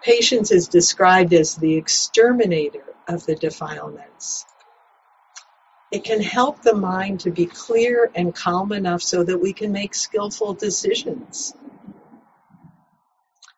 Patience 0.03 0.53
is 0.53 0.69
described 0.69 1.33
as 1.33 1.57
the 1.57 1.77
exterminator 1.77 2.85
of 3.09 3.27
the 3.27 3.35
defilements. 3.35 4.45
It 5.91 6.05
can 6.05 6.21
help 6.21 6.62
the 6.62 6.75
mind 6.75 7.21
to 7.21 7.31
be 7.31 7.47
clear 7.47 8.11
and 8.15 8.35
calm 8.35 8.73
enough 8.73 9.03
so 9.03 9.25
that 9.25 9.39
we 9.39 9.53
can 9.53 9.73
make 9.73 9.95
skillful 9.95 10.55
decisions. 10.55 11.55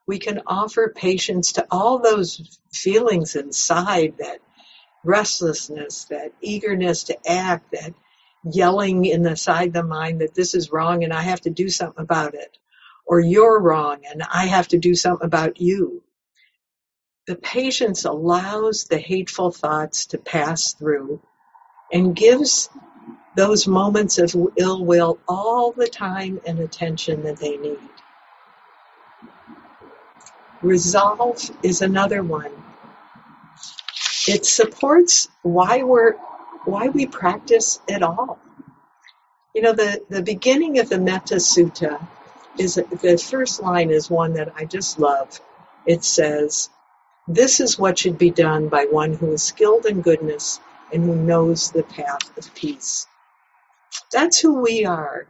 We 0.06 0.18
can 0.18 0.42
offer 0.46 0.92
patience 0.94 1.52
to 1.52 1.66
all 1.70 1.98
those 1.98 2.60
feelings 2.72 3.36
inside 3.36 4.14
that 4.18 4.40
restlessness, 5.04 6.04
that 6.06 6.32
eagerness 6.40 7.04
to 7.04 7.30
act, 7.30 7.72
that 7.72 7.94
yelling 8.44 9.04
inside 9.04 9.72
the 9.72 9.82
mind 9.82 10.20
that 10.20 10.34
this 10.34 10.54
is 10.54 10.72
wrong 10.72 11.04
and 11.04 11.12
I 11.12 11.22
have 11.22 11.40
to 11.42 11.50
do 11.50 11.68
something 11.68 12.02
about 12.02 12.34
it, 12.34 12.58
or 13.08 13.20
you're 13.20 13.60
wrong 13.60 14.00
and 14.10 14.22
I 14.22 14.46
have 14.46 14.68
to 14.70 14.78
do 14.78 14.94
something 14.94 15.26
about 15.26 15.60
you. 15.60 16.04
The 17.26 17.36
patience 17.36 18.04
allows 18.04 18.84
the 18.84 18.98
hateful 18.98 19.52
thoughts 19.52 20.06
to 20.08 20.18
pass 20.18 20.74
through 20.74 21.20
and 21.92 22.16
gives 22.16 22.70
those 23.36 23.66
moments 23.66 24.18
of 24.18 24.34
ill 24.56 24.84
will 24.84 25.18
all 25.28 25.72
the 25.72 25.88
time 25.88 26.40
and 26.46 26.60
attention 26.60 27.24
that 27.24 27.38
they 27.38 27.56
need. 27.56 27.78
Resolve 30.62 31.38
is 31.62 31.82
another 31.82 32.22
one 32.22 32.52
it 34.28 34.46
supports 34.46 35.28
why 35.42 35.82
we're 35.82 36.14
why 36.64 36.88
we 36.88 37.06
practice 37.06 37.80
at 37.90 38.02
all. 38.02 38.38
You 39.54 39.62
know, 39.62 39.72
the, 39.72 40.02
the 40.10 40.22
beginning 40.22 40.78
of 40.78 40.90
the 40.90 40.98
Metta 41.00 41.36
Sutta 41.36 42.06
is 42.60 42.76
the 42.76 43.18
first 43.18 43.62
line 43.62 43.90
is 43.90 44.10
one 44.10 44.34
that 44.34 44.52
I 44.56 44.64
just 44.64 44.98
love. 44.98 45.40
It 45.86 46.04
says, 46.04 46.70
This 47.28 47.60
is 47.60 47.78
what 47.78 47.98
should 47.98 48.18
be 48.18 48.30
done 48.30 48.68
by 48.68 48.86
one 48.86 49.14
who 49.14 49.32
is 49.32 49.42
skilled 49.42 49.86
in 49.86 50.02
goodness 50.02 50.60
and 50.92 51.04
who 51.04 51.16
knows 51.16 51.72
the 51.72 51.84
path 51.84 52.36
of 52.38 52.54
peace. 52.54 53.06
That's 54.12 54.40
who 54.40 54.60
we 54.62 54.86
are. 54.86 55.26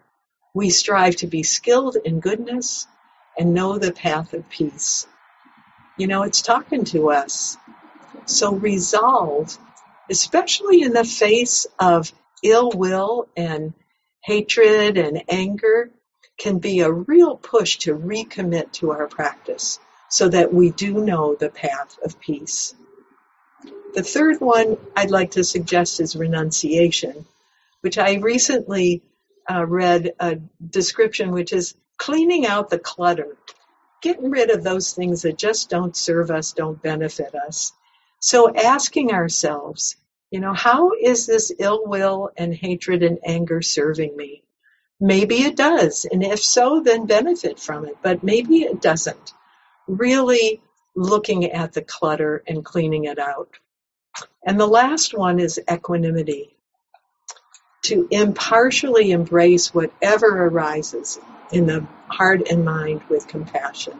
We 0.54 0.70
strive 0.70 1.16
to 1.16 1.26
be 1.26 1.42
skilled 1.42 1.96
in 1.96 2.20
goodness 2.20 2.86
and 3.38 3.54
know 3.54 3.78
the 3.78 3.92
path 3.92 4.34
of 4.34 4.48
peace. 4.48 5.06
You 5.96 6.06
know, 6.06 6.22
it's 6.22 6.42
talking 6.42 6.84
to 6.86 7.10
us. 7.10 7.56
So 8.26 8.54
resolve, 8.54 9.56
especially 10.10 10.82
in 10.82 10.92
the 10.92 11.04
face 11.04 11.66
of 11.78 12.12
ill 12.42 12.70
will 12.70 13.28
and 13.36 13.74
hatred 14.22 14.98
and 14.98 15.24
anger, 15.28 15.90
can 16.38 16.58
be 16.58 16.80
a 16.80 16.92
real 16.92 17.36
push 17.36 17.78
to 17.78 17.96
recommit 17.96 18.72
to 18.72 18.92
our 18.92 19.08
practice 19.08 19.80
so 20.08 20.28
that 20.28 20.54
we 20.54 20.70
do 20.70 20.94
know 21.04 21.34
the 21.34 21.50
path 21.50 21.98
of 22.04 22.20
peace. 22.20 22.74
The 23.94 24.02
third 24.02 24.40
one 24.40 24.76
I'd 24.96 25.10
like 25.10 25.32
to 25.32 25.44
suggest 25.44 26.00
is 26.00 26.16
renunciation, 26.16 27.26
which 27.80 27.98
I 27.98 28.14
recently 28.16 29.02
uh, 29.50 29.66
read 29.66 30.12
a 30.20 30.36
description 30.70 31.32
which 31.32 31.52
is 31.52 31.74
cleaning 31.98 32.46
out 32.46 32.70
the 32.70 32.78
clutter, 32.78 33.36
getting 34.02 34.30
rid 34.30 34.50
of 34.50 34.62
those 34.62 34.92
things 34.92 35.22
that 35.22 35.38
just 35.38 35.70
don't 35.70 35.96
serve 35.96 36.30
us, 36.30 36.52
don't 36.52 36.80
benefit 36.82 37.34
us, 37.34 37.72
so 38.20 38.54
asking 38.54 39.12
ourselves, 39.12 39.96
you 40.30 40.40
know, 40.40 40.52
how 40.52 40.92
is 41.00 41.26
this 41.26 41.52
ill 41.58 41.86
will 41.86 42.30
and 42.36 42.54
hatred 42.54 43.02
and 43.02 43.18
anger 43.24 43.62
serving 43.62 44.16
me? 44.16 44.42
Maybe 45.00 45.42
it 45.42 45.56
does. 45.56 46.04
And 46.04 46.24
if 46.24 46.42
so, 46.42 46.80
then 46.80 47.06
benefit 47.06 47.60
from 47.60 47.84
it. 47.86 47.98
But 48.02 48.24
maybe 48.24 48.62
it 48.62 48.80
doesn't. 48.80 49.32
Really 49.86 50.60
looking 50.96 51.44
at 51.52 51.72
the 51.72 51.82
clutter 51.82 52.42
and 52.46 52.64
cleaning 52.64 53.04
it 53.04 53.18
out. 53.18 53.50
And 54.44 54.58
the 54.58 54.66
last 54.66 55.16
one 55.16 55.38
is 55.38 55.60
equanimity. 55.70 56.56
To 57.84 58.08
impartially 58.10 59.12
embrace 59.12 59.72
whatever 59.72 60.46
arises 60.46 61.18
in 61.52 61.66
the 61.66 61.86
heart 62.08 62.48
and 62.50 62.64
mind 62.64 63.02
with 63.08 63.28
compassion. 63.28 63.98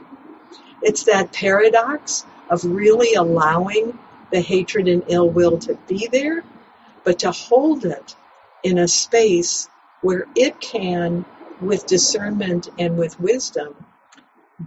It's 0.82 1.04
that 1.04 1.32
paradox 1.32 2.24
of 2.50 2.64
really 2.64 3.14
allowing 3.14 3.98
the 4.30 4.40
hatred 4.40 4.88
and 4.88 5.04
ill 5.08 5.30
will 5.30 5.58
to 5.58 5.78
be 5.86 6.08
there, 6.10 6.44
but 7.04 7.20
to 7.20 7.30
hold 7.30 7.84
it 7.84 8.14
in 8.62 8.78
a 8.78 8.88
space 8.88 9.68
where 10.02 10.26
it 10.36 10.60
can, 10.60 11.26
with 11.60 11.86
discernment 11.86 12.68
and 12.78 12.98
with 12.98 13.20
wisdom, 13.20 13.74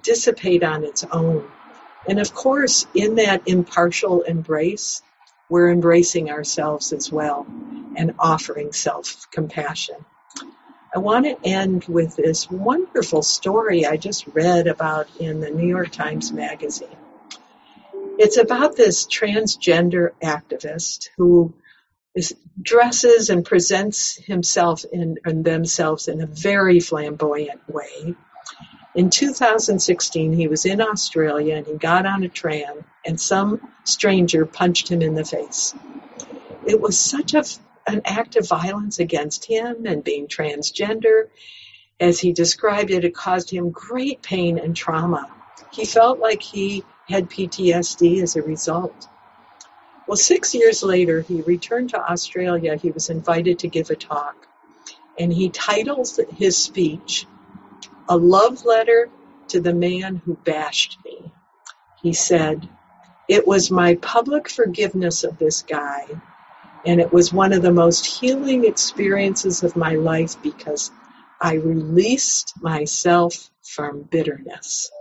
dissipate 0.03 0.63
on 0.63 0.83
its 0.85 1.05
own 1.11 1.45
And 2.07 2.19
of 2.19 2.33
course, 2.33 2.87
in 2.95 3.15
that 3.15 3.43
impartial 3.47 4.23
embrace, 4.23 5.03
we're 5.49 5.71
embracing 5.71 6.31
ourselves 6.31 6.93
as 6.93 7.11
well 7.11 7.47
and 7.95 8.15
offering 8.19 8.73
self 8.73 9.29
compassion. 9.31 10.05
I 10.95 10.99
want 10.99 11.25
to 11.25 11.37
end 11.47 11.85
with 11.87 12.15
this 12.17 12.49
wonderful 12.49 13.23
story 13.23 13.85
I 13.85 13.97
just 13.97 14.27
read 14.27 14.67
about 14.67 15.09
in 15.19 15.39
the 15.41 15.51
New 15.51 15.67
York 15.67 15.91
Times 15.91 16.31
Magazine. 16.33 16.97
It's 18.17 18.37
about 18.37 18.75
this 18.77 19.07
transgender 19.07 20.11
activist 20.23 21.09
who 21.17 21.53
dresses 22.62 23.30
and 23.30 23.45
presents 23.45 24.15
himself 24.17 24.86
in, 24.91 25.17
and 25.26 25.45
themselves 25.45 26.08
in 26.08 26.21
a 26.21 26.28
very 26.28 26.80
flamboyant 26.80 27.62
way. 27.67 28.15
In 28.93 29.10
2016, 29.10 30.34
he 30.34 30.47
was 30.47 30.65
in 30.65 30.82
Australia 30.82 31.56
and 31.56 31.65
he 31.65 31.76
got 31.76 32.06
on 32.06 32.24
a 32.24 32.30
tram 32.30 32.84
and 33.06 33.19
some 33.19 33.62
stranger 33.86 34.45
punched 34.45 34.89
him 34.89 35.02
in 35.02 35.15
the 35.15 35.24
face. 35.24 35.74
It 36.65 36.80
was 36.80 37.00
such 37.00 37.34
a 37.34 37.43
an 37.88 38.02
act 38.06 38.36
of 38.36 38.47
violence 38.47 39.00
against 39.00 39.45
him 39.45 39.86
and 39.86 40.04
being 40.04 40.28
transgender. 40.28 41.28
As 42.00 42.19
he 42.19 42.32
described 42.32 42.91
it, 42.91 43.04
it 43.04 43.15
caused 43.15 43.50
him 43.50 43.71
great 43.71 44.21
pain 44.21 44.60
and 44.60 44.76
trauma. 44.76 45.32
He 45.71 45.86
felt 45.86 46.19
like 46.19 46.41
he 46.41 46.84
had 47.08 47.30
PTSD 47.30 48.21
as 48.21 48.36
a 48.36 48.41
result. 48.41 49.08
Well, 50.12 50.17
six 50.17 50.54
years 50.54 50.84
later, 50.84 51.21
he 51.21 51.41
returned 51.41 51.91
to 51.91 52.12
Australia. 52.12 52.76
He 52.76 52.91
was 52.91 53.10
invited 53.10 53.60
to 53.60 53.69
give 53.69 53.89
a 53.91 53.95
talk, 53.95 54.45
and 55.17 55.32
he 55.32 55.47
titles 55.47 56.19
his 56.36 56.58
speech, 56.58 57.26
A 58.10 58.17
Love 58.17 58.65
Letter 58.65 59.10
to 59.47 59.62
the 59.62 59.74
Man 59.74 60.21
Who 60.26 60.36
Bashed 60.36 60.97
Me. 61.06 61.32
He 62.02 62.12
said, 62.12 62.67
It 63.30 63.47
was 63.47 63.71
my 63.71 63.95
public 63.95 64.50
forgiveness 64.50 65.24
of 65.24 65.39
this 65.39 65.63
guy 65.63 66.10
and 66.86 67.00
it 67.00 67.13
was 67.13 67.34
one 67.34 67.54
of 67.54 67.62
the 67.62 67.71
most 67.71 68.06
healing 68.06 68.65
experiences 68.65 69.63
of 69.63 69.76
my 69.76 69.93
life 69.93 70.41
because 70.41 70.91
I 71.39 71.56
released 71.56 72.54
myself 72.62 73.50
from 73.63 74.04
bitterness. 74.04 74.91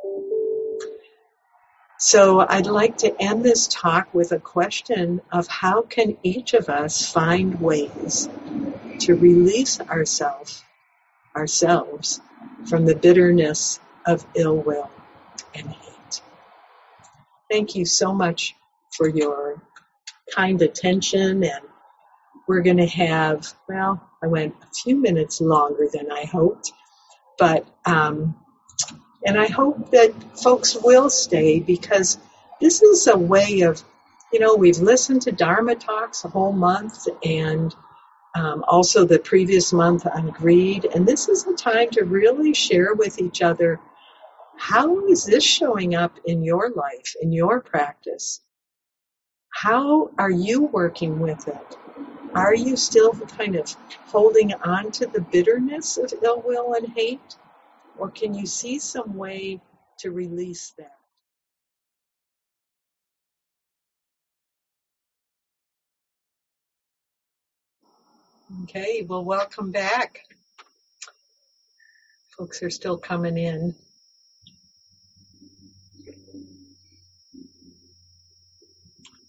So 2.02 2.40
I'd 2.40 2.66
like 2.66 2.96
to 2.98 3.14
end 3.22 3.44
this 3.44 3.68
talk 3.68 4.14
with 4.14 4.32
a 4.32 4.38
question 4.38 5.20
of 5.30 5.46
how 5.48 5.82
can 5.82 6.16
each 6.22 6.54
of 6.54 6.70
us 6.70 7.12
find 7.12 7.60
ways 7.60 8.26
to 9.00 9.14
release 9.14 9.78
ourselves 9.82 10.64
ourselves 11.36 12.20
from 12.66 12.86
the 12.86 12.96
bitterness 12.96 13.80
of 14.06 14.24
ill 14.34 14.56
will 14.56 14.90
and 15.54 15.68
hate. 15.68 16.22
Thank 17.50 17.74
you 17.74 17.84
so 17.84 18.14
much 18.14 18.54
for 18.96 19.06
your 19.06 19.62
kind 20.34 20.62
attention 20.62 21.44
and 21.44 21.60
we're 22.48 22.62
going 22.62 22.78
to 22.78 22.86
have, 22.86 23.52
well, 23.68 24.08
I 24.22 24.26
went 24.26 24.54
a 24.62 24.66
few 24.82 24.96
minutes 24.96 25.42
longer 25.42 25.86
than 25.92 26.10
I 26.10 26.24
hoped, 26.24 26.72
but, 27.38 27.66
um, 27.84 28.36
and 29.24 29.38
I 29.38 29.46
hope 29.48 29.90
that 29.90 30.12
folks 30.38 30.76
will 30.76 31.10
stay 31.10 31.60
because 31.60 32.18
this 32.60 32.82
is 32.82 33.06
a 33.06 33.16
way 33.16 33.62
of, 33.62 33.82
you 34.32 34.40
know, 34.40 34.54
we've 34.54 34.78
listened 34.78 35.22
to 35.22 35.32
Dharma 35.32 35.74
talks 35.74 36.24
a 36.24 36.28
whole 36.28 36.52
month 36.52 37.06
and 37.24 37.74
um, 38.34 38.64
also 38.68 39.04
the 39.04 39.18
previous 39.18 39.72
month 39.72 40.06
on 40.06 40.28
greed, 40.30 40.84
and 40.94 41.06
this 41.06 41.28
is 41.28 41.46
a 41.46 41.54
time 41.54 41.90
to 41.90 42.04
really 42.04 42.54
share 42.54 42.94
with 42.94 43.20
each 43.20 43.42
other 43.42 43.80
how 44.56 45.06
is 45.06 45.24
this 45.24 45.42
showing 45.42 45.94
up 45.94 46.18
in 46.26 46.44
your 46.44 46.70
life, 46.70 47.16
in 47.20 47.32
your 47.32 47.60
practice? 47.60 48.40
How 49.48 50.10
are 50.18 50.30
you 50.30 50.66
working 50.66 51.18
with 51.18 51.48
it? 51.48 51.78
Are 52.34 52.54
you 52.54 52.76
still 52.76 53.12
kind 53.12 53.56
of 53.56 53.74
holding 54.06 54.52
on 54.52 54.92
to 54.92 55.06
the 55.06 55.22
bitterness 55.22 55.96
of 55.96 56.12
ill 56.22 56.42
will 56.42 56.74
and 56.74 56.88
hate? 56.88 57.36
Or 58.00 58.10
can 58.10 58.34
you 58.34 58.46
see 58.46 58.80
some 58.80 59.16
way 59.16 59.60
to 60.00 60.10
release 60.10 60.72
that? 60.78 60.96
Okay, 68.64 69.06
well, 69.08 69.24
welcome 69.24 69.70
back. 69.72 70.20
Folks 72.38 72.62
are 72.62 72.70
still 72.70 72.98
coming 72.98 73.38
in. 73.38 73.74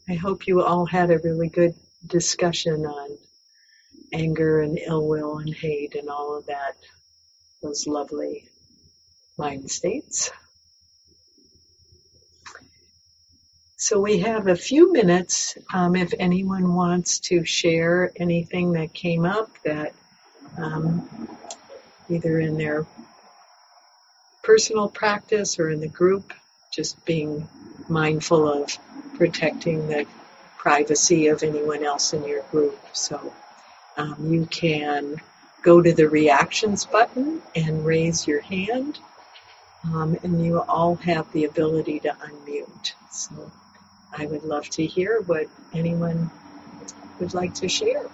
I 0.09 0.15
hope 0.15 0.47
you 0.47 0.61
all 0.63 0.85
had 0.85 1.11
a 1.11 1.19
really 1.19 1.49
good 1.49 1.75
discussion 2.07 2.85
on 2.85 3.17
anger 4.13 4.61
and 4.61 4.79
ill 4.79 5.07
will 5.07 5.39
and 5.39 5.53
hate 5.53 5.95
and 5.95 6.09
all 6.09 6.37
of 6.37 6.47
that, 6.47 6.75
It 7.63 7.67
was 7.67 7.87
lovely 7.87 8.50
mind 9.41 9.71
states. 9.71 10.31
So 13.75 13.99
we 13.99 14.19
have 14.19 14.45
a 14.47 14.55
few 14.55 14.93
minutes 14.93 15.57
um, 15.73 15.95
if 15.95 16.13
anyone 16.19 16.75
wants 16.75 17.17
to 17.29 17.43
share 17.43 18.11
anything 18.15 18.73
that 18.73 18.93
came 18.93 19.25
up 19.25 19.49
that 19.65 19.95
um, 20.59 21.09
either 22.07 22.39
in 22.39 22.55
their 22.55 22.85
personal 24.43 24.87
practice 24.87 25.57
or 25.57 25.71
in 25.71 25.79
the 25.79 25.87
group, 25.87 26.33
just 26.71 27.03
being 27.03 27.49
mindful 27.89 28.47
of 28.47 28.77
protecting 29.15 29.87
the 29.87 30.05
privacy 30.59 31.29
of 31.29 31.41
anyone 31.41 31.83
else 31.83 32.13
in 32.13 32.23
your 32.25 32.43
group. 32.51 32.79
So 32.93 33.33
um, 33.97 34.31
you 34.31 34.45
can 34.45 35.15
go 35.63 35.81
to 35.81 35.93
the 35.93 36.07
reactions 36.07 36.85
button 36.85 37.41
and 37.55 37.83
raise 37.83 38.27
your 38.27 38.41
hand, 38.41 38.99
um, 39.85 40.17
and 40.23 40.43
you 40.45 40.59
all 40.61 40.95
have 40.97 41.31
the 41.31 41.45
ability 41.45 41.99
to 42.01 42.09
unmute. 42.09 42.93
So 43.09 43.51
I 44.13 44.25
would 44.25 44.43
love 44.43 44.69
to 44.71 44.85
hear 44.85 45.21
what 45.21 45.47
anyone 45.73 46.31
would 47.19 47.33
like 47.33 47.53
to 47.55 47.69
share. 47.69 48.09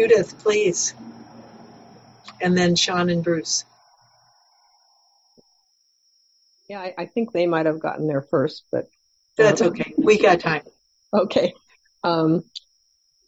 Judith, 0.00 0.38
please. 0.38 0.94
And 2.40 2.56
then 2.56 2.74
Sean 2.74 3.10
and 3.10 3.22
Bruce. 3.22 3.66
Yeah, 6.70 6.80
I, 6.80 6.94
I 6.96 7.04
think 7.04 7.32
they 7.32 7.46
might 7.46 7.66
have 7.66 7.80
gotten 7.80 8.06
there 8.06 8.22
first, 8.22 8.64
but 8.72 8.86
that's 9.36 9.60
um, 9.60 9.68
okay. 9.68 9.92
We 9.98 10.18
got 10.18 10.40
time. 10.40 10.62
Okay. 11.12 11.52
Um, 12.02 12.44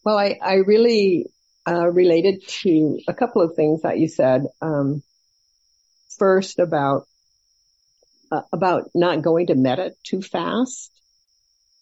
well, 0.02 0.16
I, 0.16 0.38
I 0.42 0.54
really 0.54 1.26
uh, 1.68 1.88
related 1.88 2.42
to 2.62 3.00
a 3.06 3.12
couple 3.12 3.42
of 3.42 3.54
things 3.54 3.82
that 3.82 3.98
you 3.98 4.08
said. 4.08 4.46
Um, 4.62 5.02
first, 6.18 6.58
about 6.58 7.06
uh, 8.30 8.42
about 8.50 8.88
not 8.94 9.20
going 9.20 9.48
to 9.48 9.56
metta 9.56 9.92
too 10.04 10.22
fast, 10.22 10.90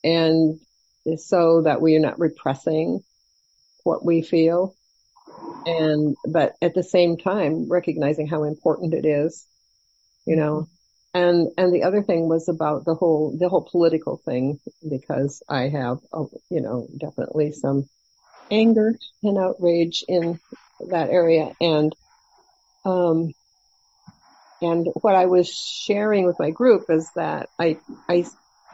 and 0.02 0.58
so 1.16 1.62
that 1.62 1.80
we 1.80 1.94
are 1.94 2.00
not 2.00 2.18
repressing 2.18 3.04
what 3.84 4.04
we 4.04 4.22
feel 4.22 4.74
and 5.66 6.16
but 6.28 6.54
at 6.62 6.74
the 6.74 6.82
same 6.82 7.16
time 7.16 7.68
recognizing 7.68 8.26
how 8.26 8.44
important 8.44 8.94
it 8.94 9.06
is 9.06 9.46
you 10.26 10.36
know? 10.36 10.68
And 11.12 11.48
and 11.58 11.74
the 11.74 11.82
other 11.82 12.02
thing 12.02 12.28
was 12.28 12.48
about 12.48 12.84
the 12.84 12.94
whole 12.94 13.36
the 13.36 13.48
whole 13.48 13.68
political 13.68 14.16
thing 14.24 14.60
because 14.88 15.42
i 15.48 15.62
have 15.62 15.98
oh, 16.12 16.30
you 16.50 16.60
know 16.60 16.86
definitely 16.96 17.50
some 17.50 17.88
anger 18.48 18.94
and 19.24 19.36
outrage 19.36 20.04
in 20.06 20.38
that 20.90 21.10
area. 21.10 21.52
And 21.60 21.92
um 22.84 23.32
and 24.62 24.86
what 25.00 25.16
i 25.16 25.26
was 25.26 25.48
sharing 25.52 26.26
with 26.26 26.38
my 26.38 26.50
group 26.50 26.84
is 26.90 27.10
that 27.16 27.48
i 27.58 27.76
i 28.08 28.24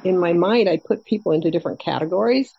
in 0.05 0.19
my 0.19 0.35
mind 0.35 0.69
i 0.69 0.77
put 0.77 1.07
people 1.07 1.33
into 1.33 1.51
different 1.51 1.81
categories. 1.81 2.53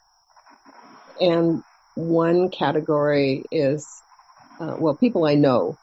And 1.19 1.61
one 1.97 2.49
category 2.51 3.43
is, 3.51 4.03
uh, 4.59 4.75
well, 4.77 4.95
people 4.95 5.25
I 5.25 5.33
know. 5.33 5.77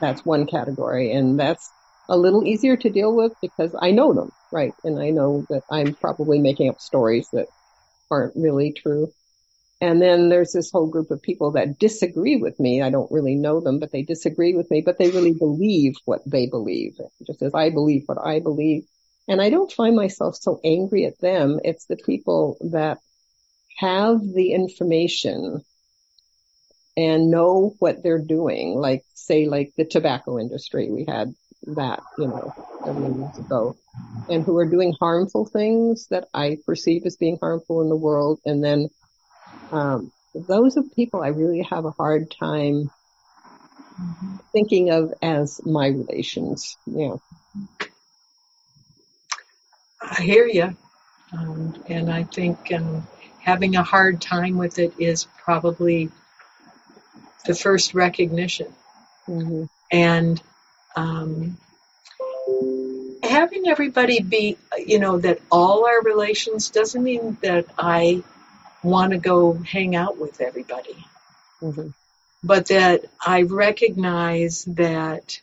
That's 0.00 0.24
one 0.24 0.46
category, 0.46 1.12
and 1.12 1.38
that's 1.38 1.70
a 2.08 2.16
little 2.16 2.46
easier 2.46 2.76
to 2.76 2.90
deal 2.90 3.14
with 3.14 3.32
because 3.40 3.74
I 3.80 3.90
know 3.90 4.12
them, 4.12 4.30
right? 4.52 4.72
And 4.84 5.00
I 5.00 5.10
know 5.10 5.46
that 5.48 5.62
I'm 5.70 5.94
probably 5.94 6.40
making 6.40 6.68
up 6.68 6.80
stories 6.80 7.28
that 7.32 7.46
aren't 8.10 8.36
really 8.36 8.72
true. 8.72 9.12
And 9.80 10.02
then 10.02 10.28
there's 10.28 10.52
this 10.52 10.70
whole 10.70 10.88
group 10.88 11.10
of 11.10 11.22
people 11.22 11.52
that 11.52 11.78
disagree 11.78 12.36
with 12.36 12.60
me. 12.60 12.82
I 12.82 12.90
don't 12.90 13.10
really 13.10 13.34
know 13.34 13.60
them, 13.60 13.78
but 13.78 13.92
they 13.92 14.02
disagree 14.02 14.54
with 14.54 14.70
me, 14.70 14.82
but 14.84 14.98
they 14.98 15.10
really 15.10 15.32
believe 15.32 15.94
what 16.04 16.20
they 16.26 16.46
believe, 16.46 16.98
just 17.26 17.40
as 17.40 17.54
I 17.54 17.70
believe 17.70 18.02
what 18.06 18.18
I 18.22 18.40
believe. 18.40 18.82
And 19.26 19.40
I 19.40 19.48
don't 19.48 19.72
find 19.72 19.96
myself 19.96 20.36
so 20.36 20.60
angry 20.62 21.06
at 21.06 21.18
them. 21.20 21.60
It's 21.64 21.86
the 21.86 21.96
people 21.96 22.58
that 22.72 22.98
have 23.80 24.20
the 24.20 24.52
information 24.52 25.64
and 26.96 27.30
know 27.30 27.74
what 27.78 28.02
they're 28.02 28.22
doing. 28.22 28.74
Like, 28.74 29.04
say, 29.14 29.46
like 29.46 29.72
the 29.76 29.86
tobacco 29.86 30.38
industry. 30.38 30.90
We 30.90 31.06
had 31.08 31.34
that, 31.74 32.00
you 32.18 32.28
know, 32.28 32.54
several 32.84 33.16
years 33.16 33.38
ago 33.38 33.76
and 34.28 34.44
who 34.44 34.56
are 34.58 34.66
doing 34.66 34.94
harmful 35.00 35.46
things 35.46 36.08
that 36.08 36.28
I 36.34 36.58
perceive 36.66 37.06
as 37.06 37.16
being 37.16 37.38
harmful 37.40 37.80
in 37.80 37.88
the 37.88 37.96
world. 37.96 38.40
And 38.44 38.62
then, 38.62 38.90
um, 39.72 40.12
those 40.34 40.76
are 40.76 40.82
people 40.82 41.22
I 41.22 41.28
really 41.28 41.62
have 41.62 41.86
a 41.86 41.90
hard 41.90 42.30
time 42.38 42.90
thinking 44.52 44.90
of 44.90 45.12
as 45.22 45.60
my 45.64 45.86
relations. 45.86 46.76
Yeah. 46.86 47.16
I 50.02 50.22
hear 50.22 50.46
you. 50.46 50.76
Um, 51.32 51.82
and 51.88 52.10
I 52.10 52.24
think 52.24 52.72
um, 52.72 53.06
having 53.42 53.76
a 53.76 53.82
hard 53.82 54.20
time 54.20 54.58
with 54.58 54.78
it 54.78 54.94
is 54.98 55.26
probably 55.42 56.10
the 57.46 57.54
first 57.54 57.94
recognition. 57.94 58.72
Mm-hmm. 59.26 59.64
And 59.92 60.42
um, 60.96 61.58
having 63.22 63.68
everybody 63.68 64.20
be, 64.20 64.56
you 64.78 64.98
know, 64.98 65.18
that 65.18 65.40
all 65.50 65.86
our 65.86 66.02
relations 66.02 66.70
doesn't 66.70 67.02
mean 67.02 67.38
that 67.42 67.66
I 67.78 68.22
want 68.82 69.12
to 69.12 69.18
go 69.18 69.54
hang 69.54 69.96
out 69.96 70.18
with 70.18 70.40
everybody. 70.40 70.96
Mm-hmm. 71.60 71.88
But 72.42 72.66
that 72.68 73.04
I 73.24 73.42
recognize 73.42 74.64
that, 74.64 75.40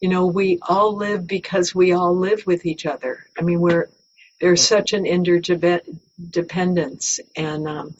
you 0.00 0.08
know, 0.08 0.26
we 0.26 0.58
all 0.62 0.96
live 0.96 1.26
because 1.26 1.74
we 1.74 1.92
all 1.92 2.16
live 2.16 2.46
with 2.46 2.66
each 2.66 2.86
other. 2.86 3.24
I 3.38 3.42
mean, 3.42 3.60
we're, 3.60 3.88
there's 4.40 4.66
such 4.66 4.92
an 4.92 5.06
interdependence 6.20 7.20
and, 7.36 7.66
um, 7.68 7.94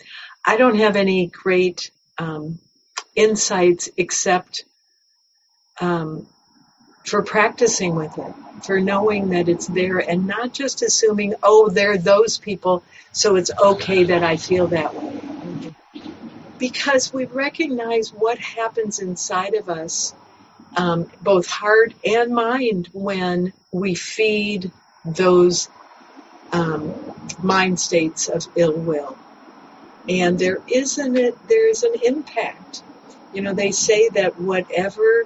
I 0.45 0.57
don't 0.57 0.79
have 0.79 0.97
any 0.97 1.27
great, 1.27 1.91
um, 2.19 2.59
insights 3.15 3.91
except, 3.97 4.65
um, 5.81 6.27
for 7.05 7.23
practicing 7.23 7.95
with 7.95 8.17
it, 8.19 8.35
for 8.65 8.81
knowing 8.81 9.31
that 9.31 9.49
it's 9.49 9.67
there 9.67 9.99
and 9.99 10.27
not 10.27 10.53
just 10.53 10.83
assuming, 10.83 11.35
oh, 11.43 11.69
they're 11.69 11.99
those 11.99 12.39
people, 12.39 12.83
so 13.13 13.37
it's 13.37 13.51
okay 13.63 14.05
that 14.05 14.23
I 14.23 14.37
feel 14.37 14.69
that 14.69 14.95
way. 14.95 15.21
Because 16.59 17.13
we 17.13 17.25
recognize 17.25 18.11
what 18.13 18.39
happens 18.39 18.99
inside 19.01 19.55
of 19.55 19.69
us, 19.71 20.15
um, 20.77 21.11
both 21.23 21.47
heart 21.49 21.95
and 22.05 22.35
mind, 22.35 22.89
when 22.93 23.53
we 23.73 23.95
feed 23.95 24.71
those 25.05 25.69
um, 26.53 26.95
mind 27.43 27.79
states 27.79 28.29
of 28.29 28.47
ill 28.57 28.73
will. 28.73 29.17
And 30.09 30.39
there 30.39 30.59
isn't 30.67 31.17
it, 31.17 31.49
there 31.49 31.69
is 31.69 31.83
an 31.83 31.95
impact. 32.03 32.83
You 33.33 33.43
know, 33.43 33.53
they 33.53 33.71
say 33.71 34.09
that 34.11 34.41
whatever 34.41 35.25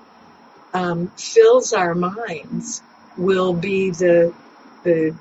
um, 0.75 1.09
fills 1.17 1.73
our 1.73 1.95
minds 1.95 2.83
will 3.17 3.55
be 3.55 3.91
the 3.91 4.35
the 4.83 5.15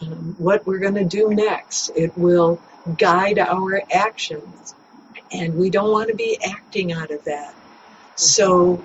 um, 0.00 0.34
what 0.38 0.66
we're 0.66 0.78
going 0.78 0.94
to 0.94 1.04
do 1.04 1.28
next. 1.32 1.90
It 1.94 2.16
will 2.18 2.60
guide 2.98 3.38
our 3.38 3.82
actions, 3.92 4.74
and 5.30 5.56
we 5.56 5.70
don't 5.70 5.90
want 5.90 6.08
to 6.08 6.16
be 6.16 6.38
acting 6.42 6.92
out 6.92 7.10
of 7.10 7.24
that. 7.24 7.54
So, 8.16 8.82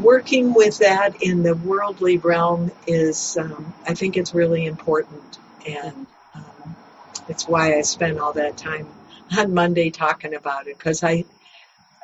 working 0.00 0.54
with 0.54 0.78
that 0.78 1.22
in 1.22 1.42
the 1.42 1.54
worldly 1.54 2.18
realm 2.18 2.70
is, 2.86 3.36
um, 3.36 3.72
I 3.86 3.94
think, 3.94 4.16
it's 4.16 4.34
really 4.34 4.66
important, 4.66 5.38
and 5.66 6.06
um, 6.34 6.76
it's 7.28 7.48
why 7.48 7.76
I 7.76 7.82
spent 7.82 8.18
all 8.20 8.34
that 8.34 8.56
time 8.56 8.88
on 9.38 9.54
Monday 9.54 9.90
talking 9.90 10.34
about 10.34 10.68
it 10.68 10.78
because 10.78 11.04
I 11.04 11.24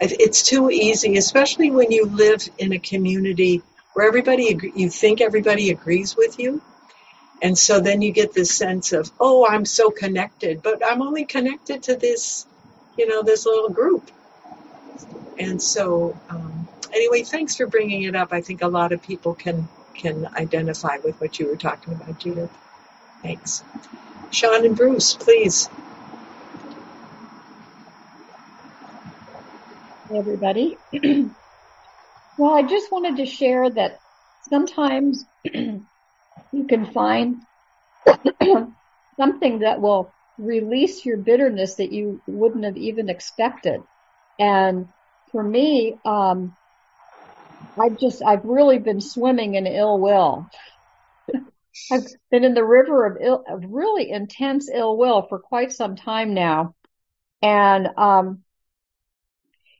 it's 0.00 0.42
too 0.42 0.70
easy, 0.70 1.16
especially 1.16 1.70
when 1.70 1.92
you 1.92 2.06
live 2.06 2.48
in 2.58 2.72
a 2.72 2.78
community 2.78 3.62
where 3.94 4.08
everybody, 4.08 4.58
you 4.74 4.90
think 4.90 5.20
everybody 5.20 5.70
agrees 5.70 6.16
with 6.16 6.38
you. 6.38 6.62
And 7.42 7.58
so 7.58 7.80
then 7.80 8.02
you 8.02 8.12
get 8.12 8.32
this 8.34 8.56
sense 8.56 8.92
of, 8.92 9.10
oh, 9.20 9.46
I'm 9.48 9.64
so 9.64 9.90
connected, 9.90 10.62
but 10.62 10.82
I'm 10.86 11.02
only 11.02 11.24
connected 11.24 11.84
to 11.84 11.96
this, 11.96 12.46
you 12.96 13.08
know, 13.08 13.22
this 13.22 13.46
little 13.46 13.70
group. 13.70 14.10
And 15.38 15.62
so, 15.62 16.16
um, 16.30 16.68
anyway, 16.92 17.22
thanks 17.24 17.56
for 17.56 17.66
bringing 17.66 18.04
it 18.04 18.16
up. 18.16 18.32
I 18.32 18.42
think 18.42 18.62
a 18.62 18.68
lot 18.68 18.92
of 18.92 19.02
people 19.02 19.34
can 19.34 19.68
can 19.94 20.26
identify 20.36 20.98
with 21.04 21.20
what 21.20 21.38
you 21.38 21.48
were 21.48 21.56
talking 21.56 21.92
about, 21.94 22.18
Judith. 22.18 22.50
Thanks. 23.22 23.62
Sean 24.30 24.66
and 24.66 24.76
Bruce, 24.76 25.14
please. 25.14 25.68
Hey, 30.08 30.18
everybody. 30.18 30.76
well, 32.36 32.54
I 32.54 32.62
just 32.62 32.90
wanted 32.90 33.16
to 33.18 33.26
share 33.26 33.70
that 33.70 33.98
sometimes 34.50 35.24
you 35.44 35.86
can 36.68 36.86
find 36.92 37.42
something 39.16 39.60
that 39.60 39.80
will 39.80 40.12
release 40.38 41.04
your 41.06 41.18
bitterness 41.18 41.76
that 41.76 41.92
you 41.92 42.20
wouldn't 42.26 42.64
have 42.64 42.76
even 42.76 43.08
expected. 43.08 43.80
And 44.38 44.88
for 45.30 45.42
me, 45.42 45.96
um, 46.04 46.56
I've 47.80 47.98
just, 47.98 48.22
I've 48.22 48.44
really 48.44 48.78
been 48.78 49.00
swimming 49.00 49.54
in 49.54 49.66
ill 49.66 50.00
will. 50.00 50.48
I've 51.90 52.06
been 52.30 52.44
in 52.44 52.54
the 52.54 52.64
river 52.64 53.06
of 53.06 53.18
ill, 53.20 53.44
of 53.48 53.64
really 53.66 54.10
intense 54.10 54.70
ill 54.72 54.96
will 54.96 55.26
for 55.28 55.38
quite 55.38 55.72
some 55.72 55.96
time 55.96 56.34
now. 56.34 56.74
And, 57.40 57.88
um, 57.96 58.42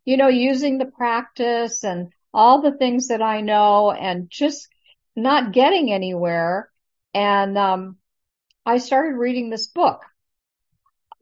you 0.05 0.17
know, 0.17 0.29
using 0.29 0.79
the 0.79 0.87
practice 0.87 1.85
and 1.85 2.13
all 2.35 2.61
the 2.63 2.77
things 2.77 3.09
that 3.09 3.23
I 3.23 3.41
know 3.41 3.93
and 3.93 4.29
just 4.31 4.69
not 5.15 5.53
getting 5.53 5.93
anywhere. 5.93 6.71
And, 7.15 7.57
um, 7.59 7.99
I 8.65 8.79
started 8.79 9.17
reading 9.17 9.51
this 9.51 9.67
book 9.67 10.03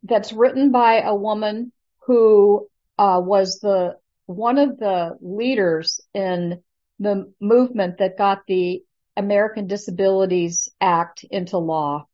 that's 0.02 0.32
written 0.32 0.70
by 0.70 1.02
a 1.02 1.14
woman 1.14 1.72
who, 2.06 2.68
uh, 2.98 3.20
was 3.22 3.60
the, 3.60 3.96
one 4.26 4.58
of 4.58 4.78
the 4.78 5.16
leaders 5.20 6.00
in 6.14 6.62
the 6.98 7.32
movement 7.40 7.98
that 7.98 8.18
got 8.18 8.46
the 8.46 8.84
American 9.16 9.66
Disabilities 9.66 10.68
Act 10.80 11.24
into 11.30 11.58
law. 11.58 12.06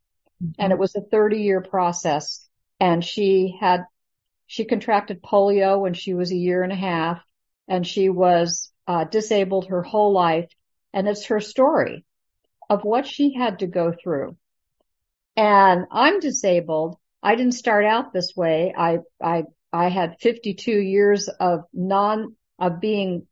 Mm-hmm. 0.43 0.53
And 0.59 0.73
it 0.73 0.79
was 0.79 0.95
a 0.95 1.01
30 1.01 1.39
year 1.41 1.61
process. 1.61 2.47
And 2.81 3.05
she 3.05 3.57
had 3.61 3.85
she 4.47 4.65
contracted 4.65 5.23
polio 5.23 5.81
when 5.81 5.95
she 5.95 6.15
was 6.15 6.31
a 6.31 6.37
year 6.37 6.63
and 6.63 6.73
a 6.73 6.77
half 6.77 7.21
and 7.69 7.87
she 7.87 8.09
was 8.09 8.71
uh, 8.87 9.05
disabled 9.05 9.69
her 9.69 9.83
whole 9.83 10.13
life. 10.13 10.51
And 10.93 11.09
it's 11.09 11.27
her 11.27 11.41
story 11.41 12.05
of 12.71 12.85
what 12.85 13.07
she 13.07 13.35
had 13.35 13.61
to 13.61 13.67
go 13.67 13.93
through. 13.93 14.37
And 15.37 15.87
I'm 15.91 16.21
disabled. 16.21 16.97
I 17.23 17.35
didn't 17.35 17.53
start 17.53 17.85
out 17.85 18.13
this 18.13 18.33
way. 18.35 18.73
I, 18.77 18.99
I, 19.23 19.45
I 19.73 19.89
had 19.89 20.17
52 20.21 20.71
years 20.71 21.29
of 21.29 21.65
non, 21.75 22.37
of 22.59 22.81
being, 22.81 23.27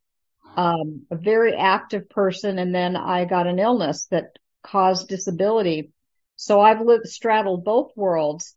um, 0.56 1.06
a 1.10 1.16
very 1.16 1.54
active 1.54 2.08
person. 2.08 2.58
And 2.58 2.74
then 2.74 2.96
I 2.96 3.24
got 3.24 3.46
an 3.46 3.58
illness 3.58 4.06
that 4.10 4.36
caused 4.62 5.08
disability. 5.08 5.92
So 6.36 6.60
I've 6.60 6.80
lived, 6.80 7.06
straddled 7.06 7.64
both 7.64 7.92
worlds 7.96 8.54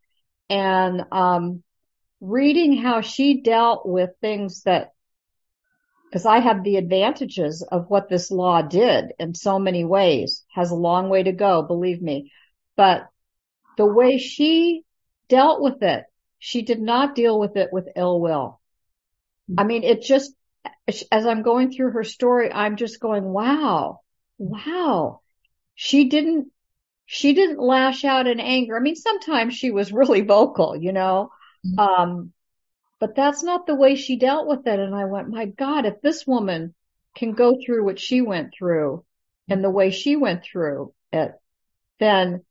and, 0.50 1.04
um, 1.12 1.64
reading 2.20 2.78
how 2.78 3.02
she 3.02 3.42
dealt 3.42 3.88
with 3.88 4.10
things 4.22 4.64
that 4.64 4.92
because 6.10 6.26
I 6.26 6.40
have 6.40 6.64
the 6.64 6.78
advantages 6.78 7.62
of 7.70 7.90
what 7.90 8.08
this 8.08 8.32
law 8.32 8.62
did 8.62 9.12
in 9.20 9.34
so 9.36 9.60
many 9.60 9.84
ways 9.84 10.46
has 10.56 10.72
a 10.72 10.76
long 10.76 11.10
way 11.10 11.24
to 11.24 11.34
go, 11.34 11.64
believe 11.64 12.02
me. 12.02 12.32
But 12.78 13.08
the 13.78 13.86
way 13.86 14.18
she 14.18 14.84
dealt 15.28 15.62
with 15.62 15.84
it, 15.84 16.06
she 16.40 16.62
did 16.62 16.80
not 16.80 17.14
deal 17.14 17.38
with 17.38 17.58
it 17.58 17.74
with 17.74 17.90
ill 17.96 18.22
will. 18.22 18.62
I 19.58 19.64
mean, 19.64 19.84
it 19.84 20.02
just, 20.02 20.34
as 20.88 21.26
I'm 21.26 21.42
going 21.42 21.72
through 21.72 21.92
her 21.92 22.04
story, 22.04 22.52
I'm 22.52 22.76
just 22.76 23.00
going, 23.00 23.24
wow, 23.24 24.02
wow. 24.38 25.22
She 25.76 26.06
didn't, 26.06 26.52
she 27.06 27.34
didn't 27.34 27.60
lash 27.60 28.04
out 28.04 28.28
in 28.28 28.40
anger. 28.40 28.76
I 28.76 28.80
mean, 28.80 28.96
sometimes 28.96 29.54
she 29.54 29.72
was 29.72 29.92
really 29.92 30.22
vocal, 30.22 30.76
you 30.76 30.94
know, 30.94 31.32
Mm-hmm. 31.66 31.80
Um, 31.80 32.34
but 33.00 33.16
that's 33.16 33.44
not 33.44 33.68
the 33.68 33.76
way 33.76 33.96
she 33.96 34.18
dealt 34.18 34.48
with 34.48 34.66
it. 34.66 34.80
And 34.80 34.96
I 34.96 35.06
went, 35.06 35.30
my 35.30 35.46
God, 35.46 35.86
if 35.86 36.02
this 36.02 36.26
woman 36.26 36.74
can 37.16 37.34
go 37.34 37.58
through 37.64 37.86
what 37.86 38.00
she 38.00 38.22
went 38.22 38.54
through 38.58 39.04
and 39.50 39.64
the 39.64 39.70
way 39.70 39.92
she 39.92 40.16
went 40.16 40.44
through 40.44 40.94
it, 41.12 41.32
then 42.00 42.44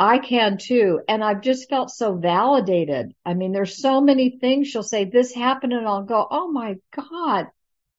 I 0.00 0.18
can 0.18 0.56
too. 0.56 1.02
And 1.06 1.22
I've 1.22 1.42
just 1.42 1.68
felt 1.68 1.90
so 1.90 2.14
validated. 2.14 3.14
I 3.22 3.34
mean, 3.34 3.52
there's 3.52 3.76
so 3.82 4.00
many 4.00 4.30
things 4.30 4.66
she'll 4.66 4.82
say, 4.82 5.04
this 5.04 5.34
happened 5.34 5.74
and 5.74 5.86
I'll 5.86 6.04
go, 6.04 6.26
Oh 6.30 6.50
my 6.50 6.76
God, 6.96 7.48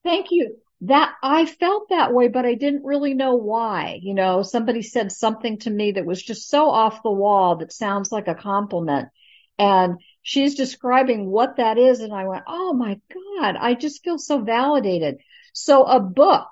thank 0.02 0.32
you. 0.32 0.56
That 0.80 1.14
I 1.22 1.46
felt 1.46 1.90
that 1.90 2.12
way, 2.12 2.26
but 2.26 2.44
I 2.44 2.54
didn't 2.54 2.84
really 2.84 3.14
know 3.14 3.36
why. 3.36 4.00
You 4.02 4.14
know, 4.14 4.42
somebody 4.42 4.82
said 4.82 5.12
something 5.12 5.58
to 5.60 5.70
me 5.70 5.92
that 5.92 6.04
was 6.04 6.20
just 6.20 6.50
so 6.50 6.70
off 6.70 7.04
the 7.04 7.12
wall 7.12 7.58
that 7.58 7.72
sounds 7.72 8.10
like 8.10 8.26
a 8.26 8.34
compliment. 8.34 9.08
And 9.56 10.00
she's 10.22 10.56
describing 10.56 11.30
what 11.30 11.58
that 11.58 11.78
is. 11.78 12.00
And 12.00 12.12
I 12.12 12.26
went, 12.26 12.42
Oh 12.48 12.72
my 12.74 13.00
God, 13.14 13.54
I 13.56 13.74
just 13.74 14.02
feel 14.02 14.18
so 14.18 14.40
validated. 14.40 15.18
So 15.52 15.84
a 15.84 16.00
book, 16.00 16.48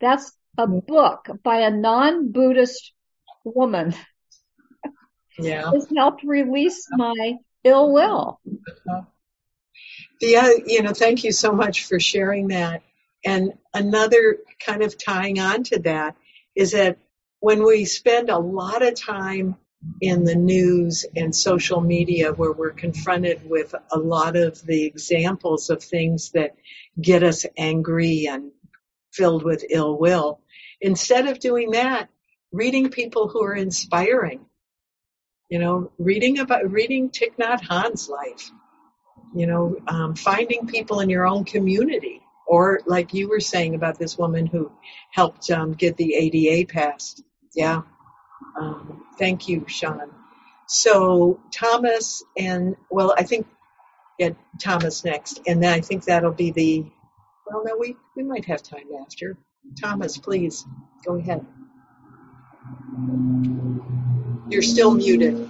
that's 0.00 0.30
a 0.56 0.68
book 0.68 1.26
by 1.42 1.62
a 1.62 1.72
non-Buddhist 1.72 2.92
woman 3.42 3.96
yeah. 5.38 5.70
has 5.70 5.86
helped 5.96 6.22
release 6.24 6.86
my 6.90 7.34
ill 7.64 7.92
will. 7.92 8.40
Yeah, 10.20 10.50
you 10.66 10.82
know, 10.82 10.92
thank 10.92 11.24
you 11.24 11.32
so 11.32 11.52
much 11.52 11.86
for 11.86 11.98
sharing 11.98 12.48
that. 12.48 12.82
And 13.24 13.54
another 13.74 14.38
kind 14.64 14.82
of 14.82 14.96
tying 14.96 15.38
on 15.40 15.64
to 15.64 15.80
that 15.80 16.16
is 16.54 16.72
that 16.72 16.98
when 17.40 17.64
we 17.64 17.84
spend 17.84 18.30
a 18.30 18.38
lot 18.38 18.82
of 18.82 18.94
time 18.94 19.56
in 20.00 20.24
the 20.24 20.36
news 20.36 21.04
and 21.16 21.34
social 21.34 21.80
media 21.80 22.32
where 22.32 22.52
we're 22.52 22.70
confronted 22.70 23.48
with 23.48 23.74
a 23.90 23.98
lot 23.98 24.36
of 24.36 24.64
the 24.64 24.84
examples 24.84 25.70
of 25.70 25.82
things 25.82 26.30
that 26.32 26.54
get 27.00 27.24
us 27.24 27.44
angry 27.56 28.26
and 28.28 28.52
filled 29.12 29.42
with 29.42 29.64
ill 29.70 29.98
will, 29.98 30.40
instead 30.80 31.26
of 31.26 31.40
doing 31.40 31.72
that, 31.72 32.08
reading 32.52 32.90
people 32.90 33.28
who 33.28 33.42
are 33.42 33.54
inspiring 33.54 34.44
you 35.52 35.58
know, 35.58 35.92
reading 35.98 36.38
about 36.38 36.72
reading 36.72 37.10
Thich 37.10 37.36
Nhat 37.38 37.60
Hanh's 37.60 38.08
life. 38.08 38.50
You 39.34 39.46
know, 39.46 39.76
um, 39.86 40.14
finding 40.14 40.66
people 40.66 41.00
in 41.00 41.10
your 41.10 41.26
own 41.26 41.44
community, 41.44 42.22
or 42.46 42.80
like 42.86 43.12
you 43.12 43.28
were 43.28 43.38
saying 43.38 43.74
about 43.74 43.98
this 43.98 44.16
woman 44.16 44.46
who 44.46 44.72
helped 45.10 45.50
um, 45.50 45.74
get 45.74 45.98
the 45.98 46.14
ADA 46.14 46.72
passed. 46.72 47.22
Yeah. 47.54 47.82
Um, 48.58 49.04
thank 49.18 49.46
you, 49.46 49.66
Sean. 49.68 50.10
So 50.68 51.38
Thomas 51.52 52.22
and 52.34 52.74
well, 52.90 53.14
I 53.18 53.24
think 53.24 53.46
get 54.18 54.36
Thomas 54.58 55.04
next, 55.04 55.42
and 55.46 55.62
then 55.62 55.74
I 55.74 55.82
think 55.82 56.04
that'll 56.04 56.32
be 56.32 56.50
the. 56.50 56.86
Well, 57.46 57.62
no, 57.62 57.76
we 57.78 57.94
we 58.16 58.22
might 58.22 58.46
have 58.46 58.62
time 58.62 58.88
after. 59.02 59.36
Thomas, 59.78 60.16
please 60.16 60.64
go 61.04 61.16
ahead. 61.16 61.44
You're 64.48 64.62
still 64.62 64.94
muted. 64.94 65.48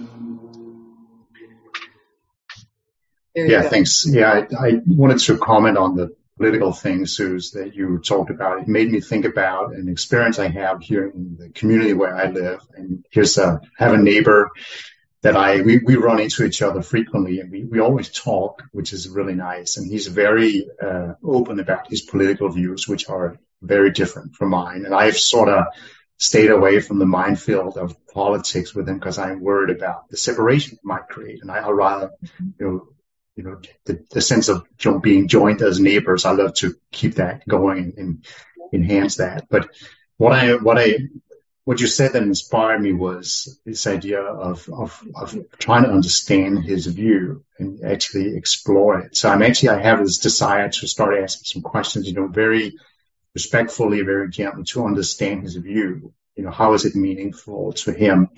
yeah, 3.35 3.63
thanks. 3.63 4.05
Yeah, 4.07 4.45
I, 4.57 4.67
I, 4.67 4.81
wanted 4.85 5.19
to 5.19 5.37
comment 5.37 5.77
on 5.77 5.95
the 5.95 6.15
political 6.37 6.71
things, 6.71 7.15
Suze, 7.15 7.51
that 7.51 7.75
you 7.75 7.99
talked 7.99 8.29
about. 8.29 8.61
It 8.61 8.67
made 8.67 8.91
me 8.91 9.01
think 9.01 9.25
about 9.25 9.73
an 9.73 9.89
experience 9.89 10.39
I 10.39 10.47
have 10.47 10.81
here 10.81 11.07
in 11.07 11.37
the 11.37 11.49
community 11.49 11.93
where 11.93 12.15
I 12.15 12.29
live. 12.29 12.61
And 12.75 13.05
here's 13.11 13.37
a, 13.37 13.61
I 13.79 13.83
have 13.83 13.93
a 13.93 13.97
neighbor 13.97 14.51
that 15.21 15.35
I, 15.37 15.61
we, 15.61 15.79
we 15.79 15.95
run 15.95 16.19
into 16.19 16.43
each 16.45 16.61
other 16.61 16.81
frequently 16.81 17.39
and 17.39 17.51
we, 17.51 17.63
we 17.63 17.79
always 17.79 18.09
talk, 18.09 18.63
which 18.71 18.93
is 18.93 19.09
really 19.09 19.35
nice. 19.35 19.77
And 19.77 19.89
he's 19.89 20.07
very 20.07 20.67
uh, 20.81 21.13
open 21.23 21.59
about 21.59 21.89
his 21.89 22.01
political 22.01 22.49
views, 22.49 22.87
which 22.87 23.09
are 23.09 23.37
very 23.61 23.91
different 23.91 24.35
from 24.35 24.49
mine. 24.49 24.85
And 24.85 24.93
I've 24.93 25.17
sort 25.17 25.49
of 25.49 25.65
stayed 26.17 26.51
away 26.51 26.79
from 26.79 26.99
the 26.99 27.05
minefield 27.05 27.77
of 27.77 27.95
politics 28.07 28.73
with 28.73 28.87
him 28.87 28.99
because 28.99 29.17
I'm 29.17 29.41
worried 29.41 29.75
about 29.75 30.09
the 30.09 30.17
separation 30.17 30.77
it 30.77 30.85
might 30.85 31.07
create. 31.07 31.41
And 31.41 31.51
I, 31.51 31.65
would 31.67 31.75
rather, 31.75 32.11
mm-hmm. 32.23 32.49
you 32.59 32.65
know, 32.65 32.87
you 33.35 33.43
know, 33.43 33.59
the, 33.85 34.05
the 34.11 34.21
sense 34.21 34.47
of 34.47 34.67
being 35.01 35.27
joined 35.27 35.61
as 35.61 35.79
neighbors. 35.79 36.25
I 36.25 36.31
love 36.31 36.53
to 36.55 36.75
keep 36.91 37.15
that 37.15 37.47
going 37.47 37.93
and 37.97 38.25
enhance 38.71 39.15
that. 39.15 39.47
But 39.49 39.69
what 40.17 40.33
I, 40.33 40.55
what 40.55 40.77
I, 40.77 40.97
what 41.65 41.79
you 41.79 41.87
said 41.87 42.13
that 42.13 42.23
inspired 42.23 42.81
me 42.81 42.93
was 42.93 43.59
this 43.65 43.87
idea 43.87 44.21
of, 44.21 44.69
of, 44.69 45.01
of 45.15 45.35
trying 45.57 45.83
to 45.83 45.89
understand 45.89 46.63
his 46.63 46.85
view 46.85 47.43
and 47.57 47.83
actually 47.85 48.35
explore 48.35 48.99
it. 48.99 49.15
So 49.15 49.29
I'm 49.29 49.41
actually, 49.41 49.69
I 49.69 49.81
have 49.81 49.99
this 49.99 50.17
desire 50.17 50.69
to 50.69 50.87
start 50.87 51.17
asking 51.23 51.45
some 51.45 51.61
questions, 51.61 52.07
you 52.07 52.13
know, 52.13 52.27
very 52.27 52.75
respectfully, 53.33 54.01
very 54.01 54.29
gently 54.29 54.63
to 54.63 54.85
understand 54.85 55.43
his 55.43 55.55
view. 55.55 56.13
You 56.35 56.43
know, 56.43 56.51
how 56.51 56.73
is 56.73 56.85
it 56.85 56.95
meaningful 56.95 57.73
to 57.73 57.91
him? 57.91 58.29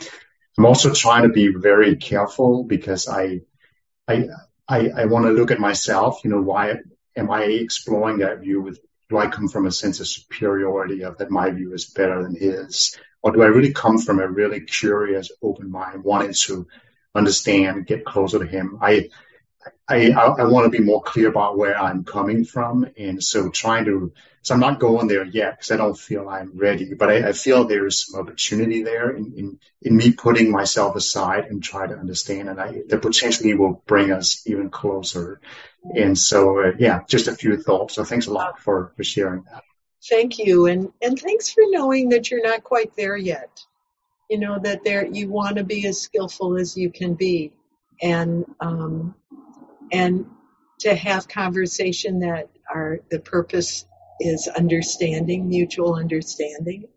I'm 0.58 0.66
also 0.66 0.94
trying 0.94 1.24
to 1.24 1.30
be 1.30 1.48
very 1.48 1.96
careful 1.96 2.64
because 2.64 3.08
I, 3.08 3.42
I, 4.08 4.26
I, 4.68 4.90
I 4.90 5.06
want 5.06 5.26
to 5.26 5.32
look 5.32 5.52
at 5.52 5.60
myself. 5.60 6.22
You 6.24 6.32
know, 6.32 6.42
why 6.42 6.78
am 7.16 7.32
I 7.32 7.44
exploring 7.44 8.20
that 8.20 8.40
view 8.40 8.62
with, 8.62 8.80
do 9.10 9.18
I 9.18 9.28
come 9.28 9.48
from 9.48 9.66
a 9.66 9.72
sense 9.72 10.00
of 10.00 10.08
superiority 10.08 11.04
of 11.04 11.18
that 11.18 11.30
my 11.30 11.52
view 11.52 11.74
is 11.74 11.86
better 11.86 12.24
than 12.24 12.36
his? 12.36 12.98
Or 13.22 13.32
do 13.32 13.42
I 13.42 13.48
really 13.48 13.74
come 13.74 13.98
from 13.98 14.20
a 14.20 14.28
really 14.28 14.62
curious, 14.62 15.32
open 15.42 15.72
mind, 15.72 16.04
wanting 16.04 16.34
to 16.46 16.68
understand, 17.14 17.88
get 17.88 18.06
closer 18.06 18.40
to 18.40 18.46
him? 18.46 18.78
I, 18.82 19.10
I, 19.88 20.12
I, 20.12 20.44
want 20.46 20.66
to 20.66 20.76
be 20.76 20.84
more 20.84 21.02
clear 21.02 21.30
about 21.30 21.58
where 21.58 21.78
I'm 21.78 22.04
coming 22.04 22.44
from. 22.44 22.88
And 22.98 23.24
so 23.24 23.50
trying 23.50 23.86
to, 23.86 24.14
so 24.42 24.54
I'm 24.54 24.60
not 24.60 24.80
going 24.80 25.08
there 25.08 25.24
yet 25.24 25.58
because 25.58 25.72
I 25.72 25.78
don't 25.78 25.98
feel 25.98 26.28
I'm 26.28 26.52
ready, 26.56 26.94
but 26.96 27.10
I, 27.10 27.30
I 27.30 27.32
feel 27.34 27.66
there's 27.66 28.08
some 28.08 28.20
opportunity 28.20 28.84
there 28.84 29.12
in, 29.12 29.34
in, 29.36 29.60
in, 29.84 29.96
me 29.96 30.12
putting 30.12 30.52
myself 30.52 30.96
aside 30.96 31.46
and 31.46 31.64
try 31.64 31.86
to 31.86 31.96
understand. 31.96 32.50
And 32.50 32.60
I, 32.60 32.82
that 32.88 33.02
potentially 33.02 33.54
will 33.54 33.84
bring 33.86 34.12
us 34.12 34.48
even 34.48 34.70
closer. 34.70 35.40
And 35.96 36.18
so, 36.18 36.60
uh, 36.60 36.72
yeah, 36.80 37.02
just 37.08 37.28
a 37.28 37.36
few 37.36 37.56
thoughts. 37.62 37.94
So 37.94 38.04
thanks 38.04 38.26
a 38.26 38.34
lot 38.34 38.60
for, 38.60 38.92
for 38.98 39.04
sharing 39.04 39.44
that. 39.52 39.64
Thank 40.10 40.40
you. 40.40 40.66
And, 40.66 40.92
and 41.02 41.20
thanks 41.20 41.50
for 41.50 41.64
knowing 41.68 42.10
that 42.10 42.30
you're 42.32 42.44
not 42.44 42.64
quite 42.64 42.96
there 42.96 43.18
yet. 43.18 43.62
You 44.30 44.40
know, 44.40 44.58
that 44.60 44.84
there, 44.84 45.06
you 45.06 45.30
want 45.30 45.58
to 45.58 45.64
be 45.64 45.86
as 45.86 46.02
skillful 46.02 46.58
as 46.58 46.76
you 46.76 46.92
can 46.92 47.14
be. 47.14 47.54
And, 48.02 48.46
um, 48.60 49.16
and 49.92 50.26
to 50.80 50.94
have 50.96 51.28
conversation 51.28 52.20
that 52.20 52.50
are 52.74 53.00
the 53.10 53.20
purpose 53.20 53.86
is 54.20 54.48
understanding, 54.48 55.48
mutual 55.48 55.96
understanding. 55.96 56.88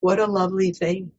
What 0.00 0.18
a 0.18 0.26
lovely 0.26 0.72
thing. 0.72 1.12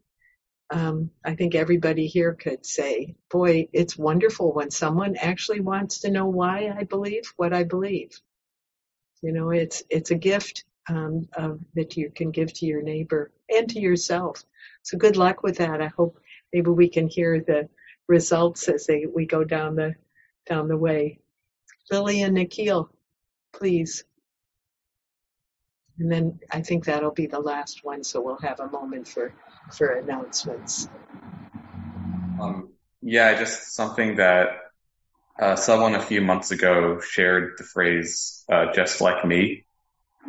Um, 0.70 1.12
I 1.24 1.36
think 1.36 1.56
everybody 1.56 2.08
here 2.08 2.34
could 2.34 2.66
say, 2.66 3.16
boy, 3.32 3.70
it's 3.72 3.98
wonderful 3.98 4.54
when 4.54 4.70
someone 4.70 5.16
actually 5.16 5.62
wants 5.62 6.00
to 6.00 6.12
know 6.12 6.28
why 6.28 6.74
I 6.78 6.84
believe 6.84 7.34
what 7.38 7.54
I 7.54 7.64
believe. 7.64 8.20
You 9.22 9.32
know, 9.32 9.50
it's, 9.52 9.84
it's 9.90 10.12
a 10.12 10.16
gift, 10.16 10.66
um, 10.90 11.30
of, 11.34 11.60
that 11.76 11.98
you 11.98 12.12
can 12.14 12.32
give 12.32 12.54
to 12.54 12.66
your 12.66 12.82
neighbor 12.82 13.32
and 13.50 13.70
to 13.70 13.80
yourself. 13.80 14.44
So 14.84 14.98
good 14.98 15.16
luck 15.16 15.42
with 15.42 15.58
that. 15.58 15.82
I 15.82 15.88
hope 15.88 16.20
maybe 16.54 16.70
we 16.70 16.90
can 16.90 17.08
hear 17.08 17.40
the 17.40 17.70
results 18.08 18.68
as 18.68 18.86
they, 18.86 19.06
we 19.06 19.26
go 19.26 19.44
down 19.44 19.76
the, 19.76 19.96
down 20.48 20.68
the 20.68 20.78
way. 20.78 21.20
Lily 21.92 22.22
and 22.22 22.34
Nikhil, 22.34 22.90
please. 23.54 24.04
And 26.00 26.12
then 26.12 26.40
I 26.52 26.62
think 26.62 26.86
that'll 26.86 27.12
be 27.12 27.28
the 27.28 27.40
last 27.40 27.84
one, 27.84 28.04
so 28.04 28.22
we'll 28.22 28.38
have 28.38 28.60
a 28.60 28.70
moment 28.70 29.08
for, 29.08 29.34
for 29.72 29.94
announcements. 29.94 30.88
Um, 32.40 32.70
yeah, 33.02 33.38
just 33.38 33.74
something 33.74 34.18
that 34.18 34.50
uh, 35.40 35.56
someone 35.56 35.96
a 35.96 36.02
few 36.02 36.22
months 36.22 36.52
ago 36.52 37.00
shared 37.00 37.54
the 37.58 37.64
phrase 37.64 38.44
uh, 38.52 38.74
"just 38.74 39.02
like 39.02 39.26
me," 39.26 39.66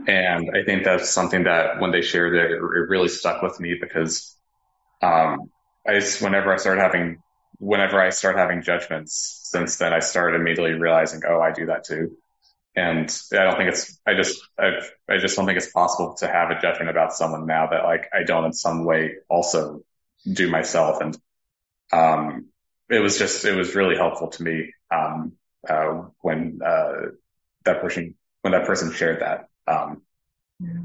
and 0.06 0.50
I 0.54 0.64
think 0.64 0.84
that's 0.84 1.10
something 1.10 1.44
that 1.44 1.80
when 1.80 1.90
they 1.90 2.02
shared 2.02 2.34
it, 2.34 2.50
it 2.50 2.60
really 2.60 3.08
stuck 3.08 3.42
with 3.42 3.58
me 3.60 3.76
because 3.80 4.36
um, 5.02 5.50
I 5.86 5.98
just 5.98 6.22
whenever 6.22 6.52
I 6.52 6.56
started 6.56 6.82
having 6.82 7.22
whenever 7.58 8.00
I 8.00 8.10
start 8.10 8.36
having 8.36 8.62
judgments, 8.62 9.40
since 9.44 9.76
then 9.76 9.92
I 9.92 9.98
started 9.98 10.40
immediately 10.40 10.74
realizing, 10.74 11.22
oh, 11.28 11.40
I 11.40 11.52
do 11.52 11.66
that 11.66 11.84
too. 11.84 12.16
And 12.76 13.10
I 13.32 13.42
don't 13.42 13.56
think 13.56 13.70
it's, 13.70 13.98
I 14.06 14.14
just, 14.14 14.40
I, 14.56 14.80
I 15.08 15.18
just 15.18 15.36
don't 15.36 15.46
think 15.46 15.56
it's 15.56 15.72
possible 15.72 16.14
to 16.18 16.28
have 16.28 16.50
a 16.50 16.60
judgment 16.60 16.90
about 16.90 17.12
someone 17.12 17.46
now 17.46 17.66
that 17.68 17.82
like 17.82 18.08
I 18.12 18.22
don't 18.22 18.44
in 18.44 18.52
some 18.52 18.84
way 18.84 19.16
also 19.28 19.82
do 20.30 20.48
myself. 20.48 21.00
And, 21.00 21.18
um, 21.92 22.46
it 22.88 23.00
was 23.00 23.18
just, 23.18 23.44
it 23.44 23.56
was 23.56 23.74
really 23.74 23.96
helpful 23.96 24.28
to 24.28 24.42
me, 24.42 24.72
um, 24.94 25.32
uh, 25.68 26.02
when, 26.20 26.60
uh, 26.64 26.92
that 27.64 27.80
person, 27.80 28.14
when 28.42 28.52
that 28.52 28.66
person 28.66 28.92
shared 28.92 29.20
that. 29.22 29.48
Um, 29.66 30.02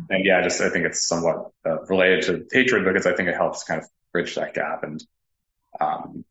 and 0.10 0.26
yeah, 0.26 0.40
I 0.40 0.42
just, 0.44 0.62
I 0.62 0.70
think 0.70 0.86
it's 0.86 1.08
somewhat 1.08 1.52
uh, 1.66 1.82
related 1.84 2.24
to 2.24 2.46
hatred 2.52 2.86
because 2.86 3.06
I 3.06 3.14
think 3.14 3.30
it 3.30 3.36
helps 3.36 3.64
kind 3.64 3.82
of 3.82 3.88
bridge 4.12 4.34
that 4.36 4.56
gap 4.56 4.84
and, 4.84 5.04
um, 5.80 6.26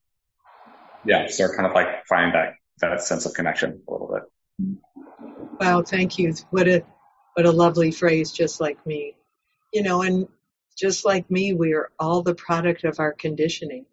yeah, 1.04 1.26
start 1.26 1.56
kind 1.56 1.66
of 1.66 1.74
like 1.74 2.06
finding 2.06 2.32
that, 2.32 2.54
that 2.78 3.02
sense 3.02 3.26
of 3.26 3.34
connection 3.34 3.82
a 3.88 3.92
little 3.92 4.08
bit. 4.12 4.76
Wow, 5.60 5.82
thank 5.82 6.18
you. 6.18 6.34
What 6.50 6.68
a, 6.68 6.84
what 7.34 7.46
a 7.46 7.52
lovely 7.52 7.90
phrase, 7.90 8.32
just 8.32 8.60
like 8.60 8.84
me. 8.86 9.16
You 9.72 9.82
know, 9.82 10.02
and 10.02 10.28
just 10.76 11.04
like 11.04 11.30
me, 11.30 11.54
we 11.54 11.74
are 11.74 11.90
all 11.98 12.22
the 12.22 12.34
product 12.34 12.84
of 12.84 13.00
our 13.00 13.12
conditioning. 13.12 13.86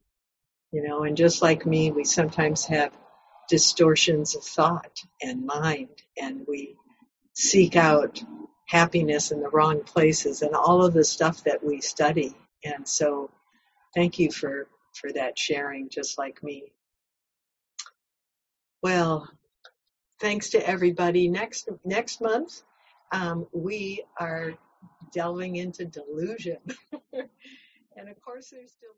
You 0.71 0.83
know, 0.87 1.03
and 1.03 1.17
just 1.17 1.41
like 1.41 1.65
me, 1.65 1.91
we 1.91 2.03
sometimes 2.03 2.65
have 2.65 2.91
distortions 3.49 4.35
of 4.35 4.43
thought 4.43 4.99
and 5.21 5.45
mind, 5.45 5.89
and 6.21 6.45
we 6.47 6.75
seek 7.33 7.75
out 7.75 8.21
happiness 8.67 9.31
in 9.31 9.41
the 9.41 9.49
wrong 9.49 9.81
places 9.83 10.43
and 10.43 10.53
all 10.53 10.85
of 10.85 10.93
the 10.93 11.03
stuff 11.03 11.43
that 11.45 11.63
we 11.63 11.81
study. 11.81 12.35
And 12.63 12.87
so, 12.87 13.31
thank 13.95 14.19
you 14.19 14.31
for 14.31 14.67
for 14.93 15.11
that 15.13 15.39
sharing, 15.39 15.89
just 15.89 16.17
like 16.17 16.43
me. 16.43 16.71
Well, 18.81 19.29
thanks 20.21 20.51
to 20.51 20.67
everybody. 20.67 21.27
Next 21.27 21.69
next 21.83 22.21
month, 22.21 22.61
um, 23.11 23.47
we 23.51 24.05
are 24.17 24.53
delving 25.13 25.57
into 25.57 25.85
delusion, 25.85 26.59
and 27.13 28.09
of 28.09 28.21
course, 28.21 28.51
there's 28.51 28.71
still. 28.71 28.91